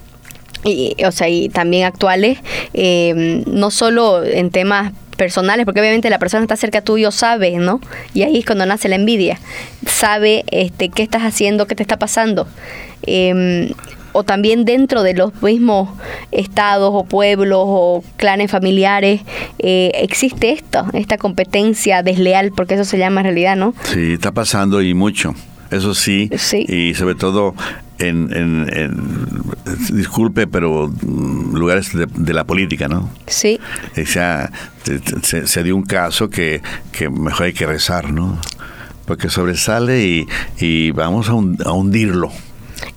[0.63, 2.39] y, o sea, y también actuales,
[2.73, 7.51] eh, no solo en temas personales, porque obviamente la persona que está cerca tuyo sabe,
[7.57, 7.79] ¿no?
[8.13, 9.39] Y ahí es cuando nace la envidia.
[9.85, 12.47] Sabe este, qué estás haciendo, qué te está pasando.
[13.03, 13.71] Eh,
[14.17, 15.89] o también dentro de los mismos
[16.31, 19.21] estados o pueblos o clanes familiares
[19.59, 23.75] eh, existe esto, esta competencia desleal, porque eso se llama en realidad, ¿no?
[23.83, 25.35] Sí, está pasando y mucho.
[25.69, 26.65] Eso sí, sí.
[26.67, 27.53] y sobre todo
[27.99, 28.67] en, en,
[29.91, 33.11] disculpe, pero mm, lugares de, la política, ¿no?
[33.27, 33.59] Sí.
[34.01, 34.51] O sea,
[35.21, 38.39] se, dio un caso que, que mejor hay que rezar, ¿no?
[39.05, 40.27] Porque sobresale y,
[40.59, 42.31] y vamos a hundirlo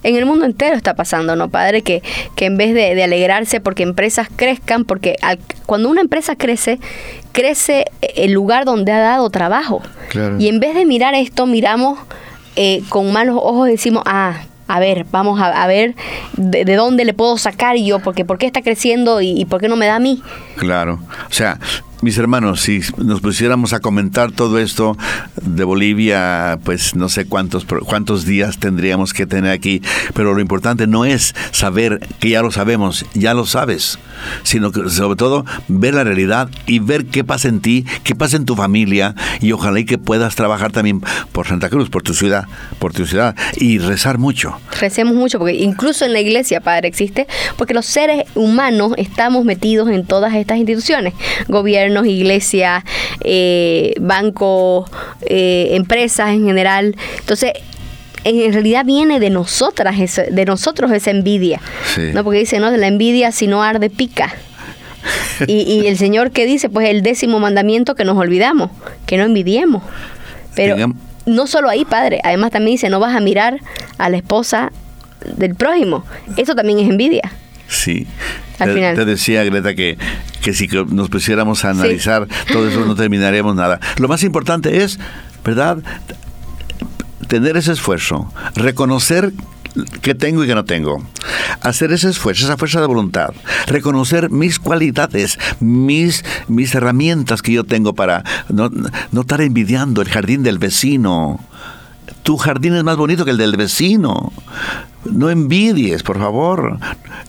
[0.02, 1.82] En el mundo entero está pasando, ¿no, padre?
[1.82, 2.02] Que,
[2.36, 6.78] que en vez de, de alegrarse porque empresas crezcan, porque al- cuando una empresa crece,
[7.32, 7.84] crece
[8.16, 9.82] el lugar donde ha dado trabajo.
[10.08, 10.38] Claro.
[10.38, 11.98] Y en vez de mirar esto, miramos
[12.56, 15.94] eh, con malos ojos y decimos, ah, a ver, vamos a, a ver
[16.36, 19.60] de, de dónde le puedo sacar yo, porque por qué está creciendo y, y por
[19.60, 20.22] qué no me da a mí.
[20.56, 21.00] Claro.
[21.28, 21.58] O sea,
[22.02, 24.96] mis hermanos, si nos pusiéramos a comentar todo esto
[25.42, 29.82] de Bolivia, pues no sé cuántos cuántos días tendríamos que tener aquí,
[30.14, 33.98] pero lo importante no es saber que ya lo sabemos, ya lo sabes,
[34.42, 38.36] sino que sobre todo ver la realidad y ver qué pasa en ti, qué pasa
[38.36, 42.14] en tu familia y ojalá y que puedas trabajar también por Santa Cruz, por tu
[42.14, 42.46] ciudad,
[42.78, 44.58] por tu ciudad y rezar mucho.
[44.80, 47.26] Recemos mucho, porque incluso en la iglesia, Padre, existe,
[47.56, 51.14] porque los seres humanos estamos metidos en todas estas instituciones,
[51.90, 52.84] gobiernos, iglesias,
[53.24, 54.90] eh, bancos,
[55.22, 56.96] eh, empresas en general.
[57.18, 57.52] Entonces,
[58.24, 59.96] en realidad viene de nosotras,
[60.30, 61.60] de nosotros esa envidia.
[61.94, 62.10] Sí.
[62.12, 62.22] ¿no?
[62.22, 64.32] Porque dice, no, de la envidia si no arde pica.
[65.46, 68.70] Y, y el Señor que dice, pues el décimo mandamiento que nos olvidamos,
[69.06, 69.82] que no envidiemos.
[70.54, 70.76] Pero
[71.24, 73.60] no solo ahí, Padre, además también dice, no vas a mirar
[73.96, 74.70] a la esposa
[75.36, 76.04] del prójimo.
[76.36, 77.32] Eso también es envidia.
[77.70, 78.06] Sí.
[78.58, 78.96] Al te, final.
[78.96, 79.96] te decía, Greta, que,
[80.42, 83.80] que si nos pusiéramos a analizar todo eso no terminaríamos nada.
[83.96, 84.98] Lo más importante es,
[85.44, 85.78] ¿verdad?
[87.28, 89.32] Tener ese esfuerzo, reconocer
[90.02, 91.02] que tengo y que no tengo,
[91.62, 93.30] hacer ese esfuerzo, esa fuerza de voluntad,
[93.66, 98.68] reconocer mis cualidades, mis, mis herramientas que yo tengo para no,
[99.12, 101.40] no estar envidiando el jardín del vecino.
[102.22, 104.32] Tu jardín es más bonito que el del vecino.
[105.04, 106.78] No envidies, por favor.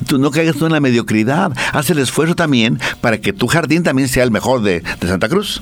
[0.08, 1.52] Tú no caigas tú en la mediocridad.
[1.74, 5.30] Haz el esfuerzo también para que tu jardín también sea el mejor de, de Santa
[5.30, 5.62] Cruz.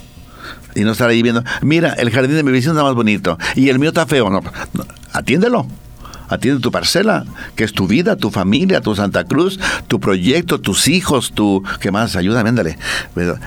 [0.75, 3.69] Y no estar ahí viendo, mira, el jardín de mi vecino está más bonito y
[3.69, 4.29] el mío está feo.
[5.13, 5.67] Atiéndelo.
[6.29, 7.25] Atiende tu parcela,
[7.55, 11.63] que es tu vida, tu familia, tu Santa Cruz, tu proyecto, tus hijos, tu...
[11.79, 12.15] ¿Qué más?
[12.15, 12.77] Ayúdame, ándale.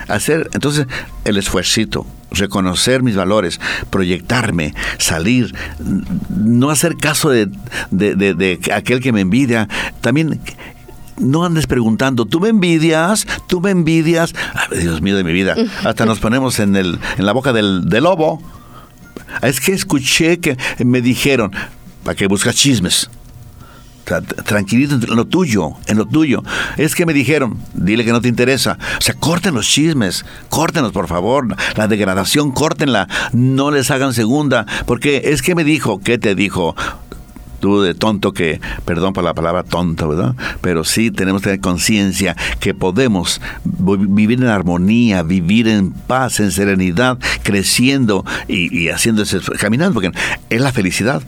[0.07, 0.87] Hacer, entonces,
[1.25, 3.59] el esfuercito, reconocer mis valores,
[3.89, 5.55] proyectarme, salir,
[6.29, 7.49] no hacer caso de,
[7.91, 9.67] de- de- de aquel que me envidia.
[10.01, 10.41] También
[11.17, 13.27] no andes preguntando, ¿tú me envidias?
[13.47, 14.33] ¿Tú me envidias?
[14.55, 15.55] Ay, Dios mío de mi vida.
[15.85, 18.41] Hasta nos ponemos en, el, en la boca del, del lobo.
[19.41, 21.51] Es que escuché que me dijeron,
[22.03, 23.09] ¿para qué buscas chismes?
[24.05, 26.43] Tra- Tranquilito en lo tuyo, en lo tuyo.
[26.77, 28.77] Es que me dijeron, dile que no te interesa.
[28.97, 31.55] O sea, corten los chismes, córtenlos por favor.
[31.77, 33.07] La degradación, córtenla.
[33.31, 34.65] No les hagan segunda.
[34.85, 36.75] Porque es que me dijo, ¿qué te dijo?
[37.61, 40.35] Tú de tonto que, perdón por la palabra tonto, ¿verdad?
[40.59, 46.41] Pero sí tenemos que tener conciencia que podemos vi- vivir en armonía, vivir en paz,
[46.41, 50.11] en serenidad, creciendo y, y haciendo ese, caminando, porque
[50.49, 51.23] es la felicidad.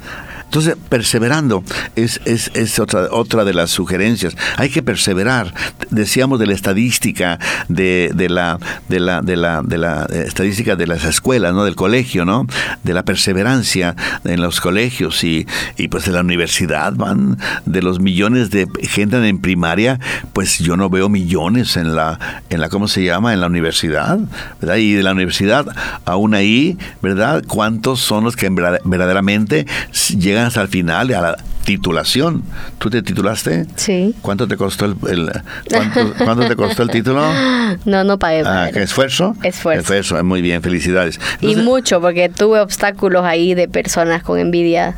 [0.45, 1.63] Entonces, perseverando
[1.95, 4.37] es, es, es otra, otra de las sugerencias.
[4.57, 5.53] Hay que perseverar.
[5.89, 10.75] Decíamos de la estadística, de, de la, de, la, de, la, de la eh, estadística
[10.77, 11.65] de las escuelas, ¿no?
[11.65, 12.47] del colegio, ¿no?
[12.83, 15.45] de la perseverancia en los colegios y,
[15.77, 19.99] y pues de la universidad, van de los millones de gente en primaria,
[20.31, 22.17] pues yo no veo millones en la,
[22.49, 23.33] en la ¿cómo se llama?
[23.33, 24.19] En la universidad,
[24.61, 24.77] ¿verdad?
[24.77, 25.65] Y de la universidad,
[26.05, 27.43] aún ahí, ¿verdad?
[27.47, 32.43] ¿Cuántos son los que en verdad- verdaderamente s- llegan hasta el final, a la titulación?
[32.77, 33.65] ¿Tú te titulaste?
[33.75, 34.13] Sí.
[34.21, 35.31] ¿Cuánto te costó el, el-
[35.69, 37.23] cuánto, cuánto te costó el título?
[37.85, 38.43] No, no pagué.
[38.45, 38.69] Ah.
[38.71, 39.35] ¿qué esfuerzo?
[39.43, 39.81] Esfuerzo.
[39.81, 41.19] Esfuerzo, muy bien, felicidades.
[41.41, 44.95] Y Entonces, mucho, porque tuve obstáculos ahí de personas con envidia,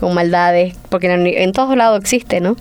[0.00, 2.56] con maldades, porque en, en todos lados existe, ¿no?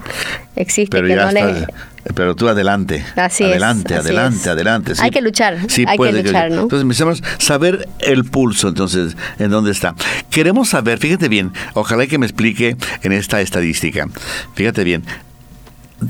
[0.55, 1.65] Existe pero que ya no les...
[2.13, 3.03] Pero tú adelante.
[3.15, 4.47] Así es, adelante, así adelante, es.
[4.47, 4.93] adelante.
[4.99, 6.63] Hay que luchar, hay que luchar, ¿no?
[6.63, 9.95] Entonces empezamos a saber el pulso, entonces, en dónde está.
[10.29, 14.07] Queremos saber, fíjate bien, ojalá que me explique en esta estadística.
[14.53, 15.03] Fíjate bien,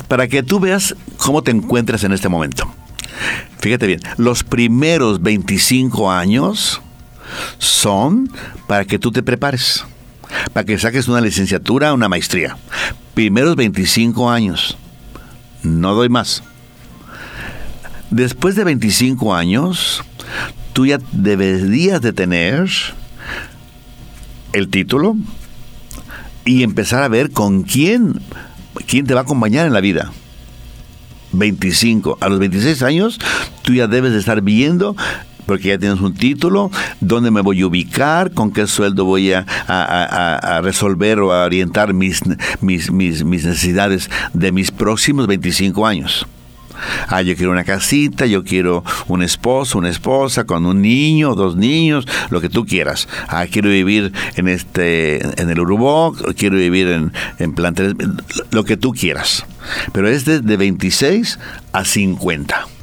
[0.10, 2.70] para que tú veas cómo te encuentras en este momento.
[3.60, 6.82] Fíjate bien, los primeros 25 años
[7.58, 8.30] son
[8.68, 9.86] para que tú te prepares,
[10.52, 12.58] para que saques una licenciatura, una maestría.
[13.14, 14.78] Primeros 25 años.
[15.66, 16.44] No doy más.
[18.12, 20.04] Después de 25 años,
[20.74, 22.70] tú ya deberías de tener
[24.54, 25.18] el título
[26.46, 28.22] y empezar a ver con quién,
[28.88, 30.12] quién te va a acompañar en la vida.
[31.32, 32.20] 25.
[32.22, 33.20] A los 26 años,
[33.64, 34.96] tú ya debes de estar viendo
[35.46, 40.62] porque ya tienes un título, dónde me voy a ubicar, con qué sueldo voy a,
[40.64, 42.22] resolver o a orientar mis,
[42.62, 46.28] mis, mis, necesidades de mis próximos 25 años.
[47.08, 51.56] Ah, yo quiero una casita, yo quiero un esposo, una esposa, con un niño, dos
[51.56, 53.08] niños, lo que tú quieras.
[53.28, 57.56] Ah, quiero vivir en este, en el Urubó, quiero vivir en, en
[58.52, 59.46] lo que tú quieras.
[59.94, 61.40] Pero es de, de 26
[61.72, 62.75] a 50.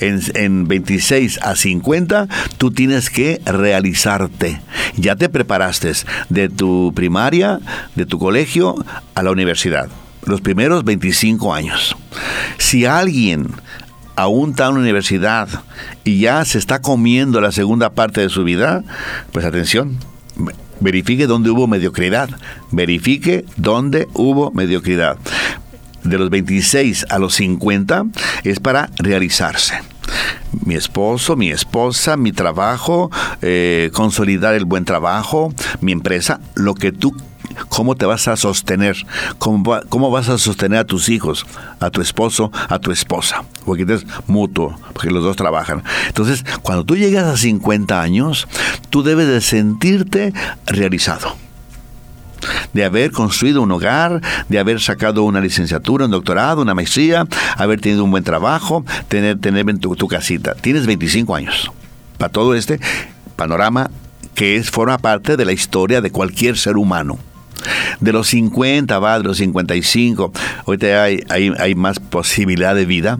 [0.00, 4.60] En, en, 26 a 50 tú tienes que realizarte.
[4.96, 5.92] Ya te preparaste
[6.28, 7.60] de tu primaria,
[7.94, 8.74] de tu colegio
[9.14, 9.88] a la universidad.
[10.24, 11.96] Los primeros 25 años.
[12.58, 13.48] Si alguien
[14.16, 15.48] aún está en la universidad
[16.04, 18.82] y ya se está comiendo la segunda parte de su vida,
[19.32, 19.98] pues atención,
[20.80, 22.30] verifique dónde hubo mediocridad,
[22.70, 25.18] verifique dónde hubo mediocridad.
[26.04, 28.04] De los 26 a los 50
[28.44, 29.74] es para realizarse.
[30.64, 33.10] Mi esposo, mi esposa, mi trabajo,
[33.42, 37.14] eh, consolidar el buen trabajo, mi empresa, lo que tú
[37.68, 38.96] ¿Cómo te vas a sostener?
[39.38, 41.46] ¿Cómo, ¿Cómo, vas a sostener a tus hijos,
[41.78, 43.44] a tu esposo, a tu esposa?
[43.64, 45.84] Porque es mutuo, porque los dos trabajan.
[46.08, 48.48] Entonces, cuando tú llegas a 50 años,
[48.90, 50.32] tú debes de sentirte
[50.66, 51.36] realizado
[52.72, 57.26] de haber construido un hogar, de haber sacado una licenciatura, un doctorado, una maestría,
[57.56, 60.54] haber tenido un buen trabajo, tener, tener tu, casita.
[60.54, 61.70] Tienes 25 años.
[62.18, 62.78] Para todo este
[63.36, 63.90] panorama
[64.34, 67.18] que es, forma parte de la historia de cualquier ser humano.
[68.00, 70.32] De los 50 va, de los 55,
[70.66, 73.18] ahorita hay, hay, hay, más posibilidad de vida.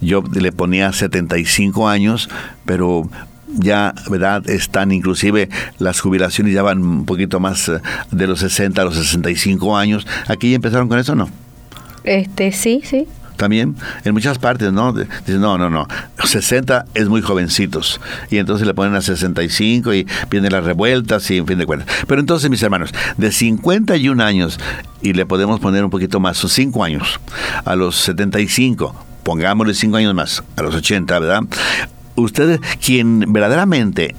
[0.00, 2.28] Yo le ponía 75 años,
[2.64, 3.08] pero
[3.58, 4.48] ya, ¿verdad?
[4.48, 5.48] Están inclusive
[5.78, 7.80] las jubilaciones ya van un poquito más eh,
[8.10, 10.06] de los 60 a los 65 años.
[10.28, 11.28] ¿Aquí ya empezaron con eso o no?
[12.04, 13.06] Este, sí, sí
[13.40, 13.74] también
[14.04, 14.92] en muchas partes, ¿no?
[14.92, 15.88] Dicen, no, no, no,
[16.22, 17.98] 60 es muy jovencitos.
[18.28, 21.88] Y entonces le ponen a 65 y vienen las revueltas y en fin de cuentas.
[22.06, 24.60] Pero entonces, mis hermanos, de 51 años,
[25.00, 27.18] y le podemos poner un poquito más, sus 5 años,
[27.64, 31.40] a los 75, pongámosle 5 años más, a los 80, ¿verdad?
[32.20, 34.14] Usted, quien verdaderamente,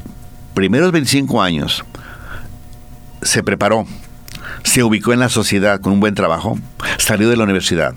[0.54, 1.86] primeros 25 años,
[3.22, 3.86] se preparó,
[4.64, 6.60] se ubicó en la sociedad con un buen trabajo,
[6.98, 7.94] salió de la universidad,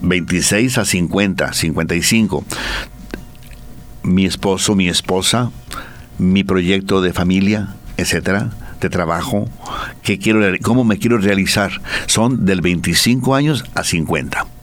[0.00, 2.44] 26 a 50, 55.
[4.02, 5.50] Mi esposo, mi esposa,
[6.18, 8.50] mi proyecto de familia, etcétera,
[8.80, 9.48] de trabajo,
[10.02, 14.53] que quiero, cómo me quiero realizar, son del 25 años a 50.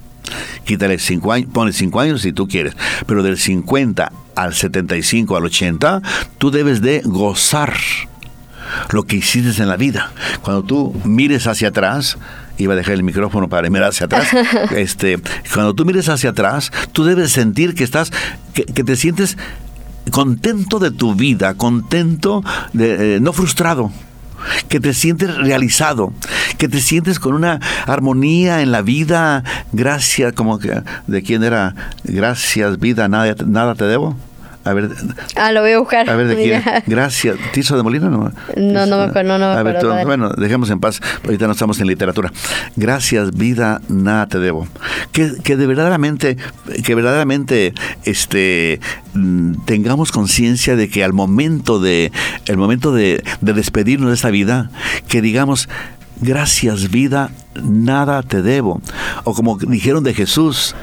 [0.63, 2.75] Quítale 5 años, pone 5 años si tú quieres,
[3.05, 6.01] pero del 50 al 75 al 80,
[6.37, 7.73] tú debes de gozar
[8.91, 10.11] lo que hiciste en la vida.
[10.41, 12.17] Cuando tú mires hacia atrás,
[12.57, 14.29] iba a dejar el micrófono para mirar hacia atrás.
[14.75, 15.19] este,
[15.53, 18.11] cuando tú mires hacia atrás, tú debes sentir que estás,
[18.53, 19.37] que, que te sientes
[20.11, 23.91] contento de tu vida, contento, de, eh, no frustrado
[24.69, 26.13] que te sientes realizado,
[26.57, 31.75] que te sientes con una armonía en la vida, gracias, como que, ¿de quién era?
[32.03, 34.15] Gracias, vida, nada, nada te debo.
[34.63, 34.89] A ver.
[35.35, 36.09] Ah, lo voy a buscar.
[36.09, 36.63] A ver, ¿de quién?
[36.87, 37.37] Gracias.
[37.51, 38.09] ¿Tizo de Molina?
[38.09, 39.37] No, no, no me acuerdo.
[39.37, 41.01] No, a ver, bueno, dejemos en paz.
[41.25, 42.31] Ahorita no estamos en literatura.
[42.75, 44.67] Gracias, vida, nada te debo.
[45.11, 46.37] Que, que de verdaderamente,
[46.83, 48.79] que verdaderamente este,
[49.65, 52.11] tengamos conciencia de que al momento de,
[52.45, 54.69] el momento de, de despedirnos de esta vida,
[55.07, 55.69] que digamos,
[56.21, 57.31] gracias, vida,
[57.63, 58.81] nada te debo.
[59.23, 60.75] O como dijeron de Jesús,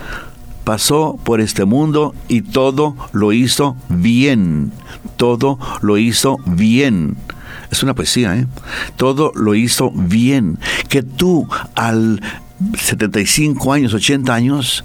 [0.69, 4.71] pasó por este mundo y todo lo hizo bien.
[5.17, 7.17] Todo lo hizo bien.
[7.71, 8.47] Es una poesía, ¿eh?
[8.99, 10.59] Todo lo hizo bien.
[10.91, 12.21] Que tú al
[12.79, 14.85] 75 años, 80 años,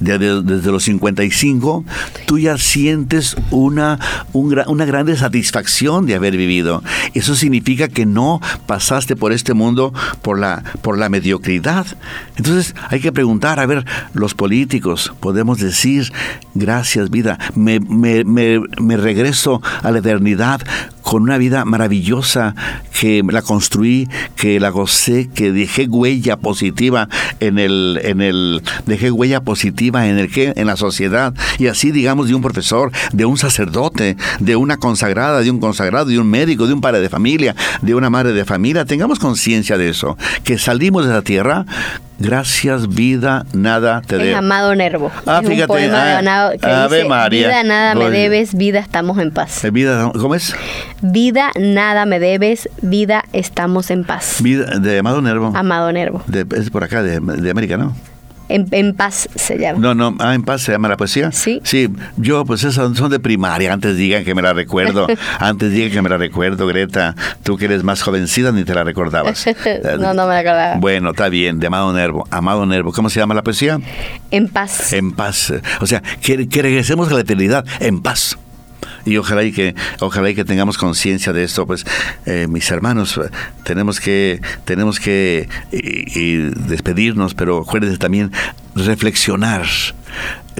[0.00, 1.84] desde, desde, los 55,
[2.26, 3.98] tú ya sientes una,
[4.32, 6.82] un, una grande satisfacción de haber vivido.
[7.14, 9.92] Eso significa que no pasaste por este mundo
[10.22, 11.86] por la, por la mediocridad.
[12.36, 13.84] Entonces hay que preguntar, a ver,
[14.14, 16.12] los políticos, podemos decir,
[16.54, 20.60] gracias vida, me, me, me, me regreso a la eternidad
[21.02, 22.54] con una vida maravillosa
[22.98, 27.08] que la construí, que la gocé, que dejé huella positiva
[27.40, 31.90] en el, en el, dejé huella positiva en el que, en la sociedad, y así
[31.90, 36.28] digamos de un profesor, de un sacerdote, de una consagrada, de un consagrado, de un
[36.28, 40.16] médico, de un padre de familia, de una madre de familia, tengamos conciencia de eso,
[40.44, 41.66] que salimos de la tierra
[42.20, 44.36] Gracias, vida, nada te debo.
[44.36, 45.10] Amado Nervo.
[45.24, 45.90] Ah, fíjate.
[45.90, 47.48] Ah, que Ave dice, María.
[47.48, 49.66] Vida, nada me debes, vida, estamos en paz.
[49.72, 50.54] Vida, ¿Cómo es?
[51.00, 54.42] Vida, nada me debes, vida, estamos en paz.
[54.42, 55.50] Vida, de Amado Nervo.
[55.54, 56.22] Amado Nervo.
[56.26, 57.96] De, es por acá, de, de América, ¿no?
[58.50, 59.78] En, paz se llama.
[59.78, 61.30] No, no, ah, en paz se llama la poesía.
[61.30, 61.60] Sí.
[61.62, 65.06] Sí, yo pues esas son de primaria, antes digan que me la recuerdo,
[65.38, 68.82] antes digan que me la recuerdo, Greta, tú que eres más jovencita ni te la
[68.82, 69.46] recordabas.
[70.00, 70.74] no, no me la acordaba.
[70.76, 73.78] Bueno, está bien, de Amado Nervo, Amado Nervo, ¿cómo se llama la poesía?
[74.30, 74.92] En paz.
[74.92, 78.36] En paz, o sea, que, que regresemos a la eternidad en paz
[79.04, 81.84] y ojalá y que ojalá y que tengamos conciencia de esto pues
[82.26, 83.20] eh, mis hermanos
[83.64, 85.48] tenemos que tenemos que
[86.66, 88.32] despedirnos pero acuérdense también
[88.74, 89.66] reflexionar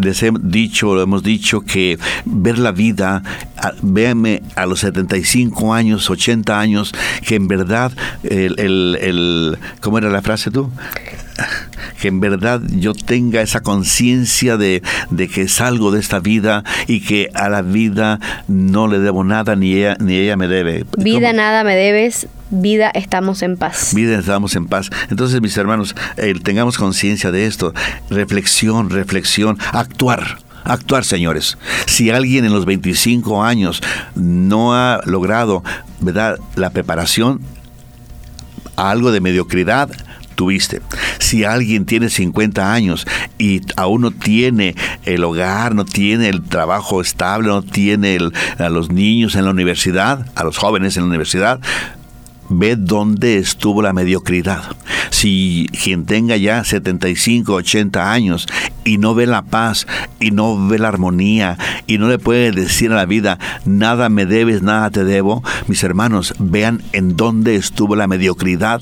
[0.01, 3.23] les he dicho, lo hemos dicho, que ver la vida,
[3.83, 6.93] véanme a los 75 años, 80 años,
[7.27, 7.93] que en verdad,
[8.23, 10.71] el, el, el ¿cómo era la frase tú?
[12.01, 17.01] que en verdad yo tenga esa conciencia de, de, que salgo de esta vida y
[17.01, 20.85] que a la vida no le debo nada ni ella, ni ella me debe.
[20.99, 23.95] Vida nada me debes, vida estamos en paz.
[23.95, 24.91] Vida estamos en paz.
[25.09, 25.95] Entonces, mis hermanos,
[26.43, 27.73] tengamos conciencia de esto.
[28.11, 30.39] Reflexión, reflexión, actuar.
[30.65, 31.57] Actuar, señores.
[31.87, 33.81] Si alguien en los 25 años
[34.15, 35.65] no ha logrado,
[36.01, 37.41] ¿verdad?, la preparación
[38.77, 39.91] algo de mediocridad,
[40.35, 40.81] tuviste.
[41.19, 43.07] Si alguien tiene 50 años
[43.39, 44.75] y aún no tiene
[45.05, 48.19] el hogar, no tiene el trabajo estable, no tiene
[48.59, 51.61] a los niños en la universidad, a los jóvenes en la universidad,
[52.51, 54.77] ve dónde estuvo la mediocridad.
[55.11, 58.47] Si quien tenga ya 75, 80 años
[58.85, 59.87] y no ve la paz
[60.19, 64.27] y no ve la armonía y no le puede decir a la vida, nada me
[64.27, 68.81] debes, nada te debo, mis hermanos, vean en dónde estuvo la mediocridad.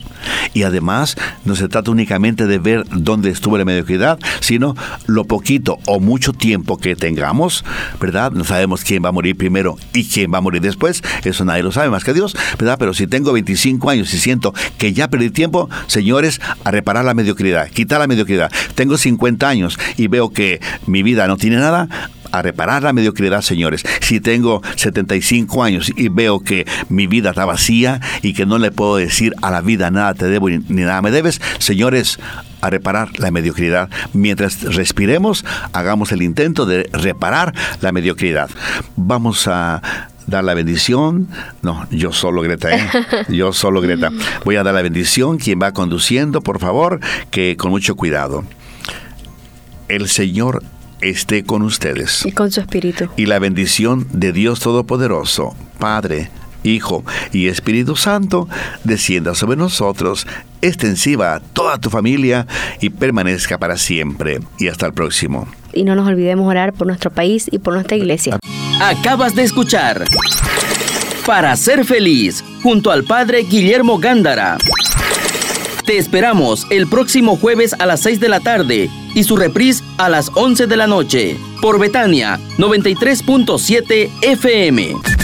[0.55, 4.75] Y además, no se trata únicamente de ver dónde estuvo la mediocridad, sino
[5.07, 7.65] lo poquito o mucho tiempo que tengamos,
[8.01, 8.33] ¿verdad?
[8.33, 11.63] No sabemos quién va a morir primero y quién va a morir después, eso nadie
[11.63, 12.77] lo sabe más que Dios, ¿verdad?
[12.79, 13.58] Pero si tengo 25
[13.89, 18.51] años y siento que ya perdí tiempo, señores, a reparar la mediocridad, quitar la mediocridad.
[18.75, 21.89] Tengo 50 años y veo que mi vida no tiene nada,
[22.31, 23.85] a reparar la mediocridad, señores.
[24.01, 28.71] Si tengo 75 años y veo que mi vida está vacía y que no le
[28.71, 32.19] puedo decir a la vida nada te debo ni, nada me debes, señores,
[32.61, 33.89] a reparar la mediocridad.
[34.13, 38.51] Mientras respiremos, hagamos el intento de reparar la mediocridad.
[38.97, 39.83] Vamos a
[40.29, 41.29] dar la bendición.
[41.63, 42.89] No, yo solo, Greta, ¿eh?
[43.29, 44.11] Yo solo, Greta.
[44.45, 45.39] Voy a dar la bendición.
[45.39, 47.01] Quien va conduciendo, por favor,
[47.31, 48.45] que con mucho cuidado
[49.89, 50.63] el Señor
[51.01, 52.25] esté con ustedes.
[52.27, 53.09] Y con su espíritu.
[53.17, 56.31] Y la bendición de Dios Todopoderoso, Padre,
[56.63, 58.49] Hijo y Espíritu Santo,
[58.85, 60.27] descienda sobre nosotros,
[60.61, 62.47] extensiva a toda tu familia
[62.81, 64.41] y permanezca para siempre.
[64.59, 65.49] Y hasta el próximo.
[65.73, 68.39] Y no nos olvidemos orar por nuestro país y por nuestra iglesia.
[68.81, 70.05] Acabas de escuchar
[71.27, 74.59] Para ser feliz, junto al Padre Guillermo Gándara.
[75.85, 80.09] Te esperamos el próximo jueves a las 6 de la tarde y su reprise a
[80.09, 85.18] las 11 de la noche por Betania 93.7 FM.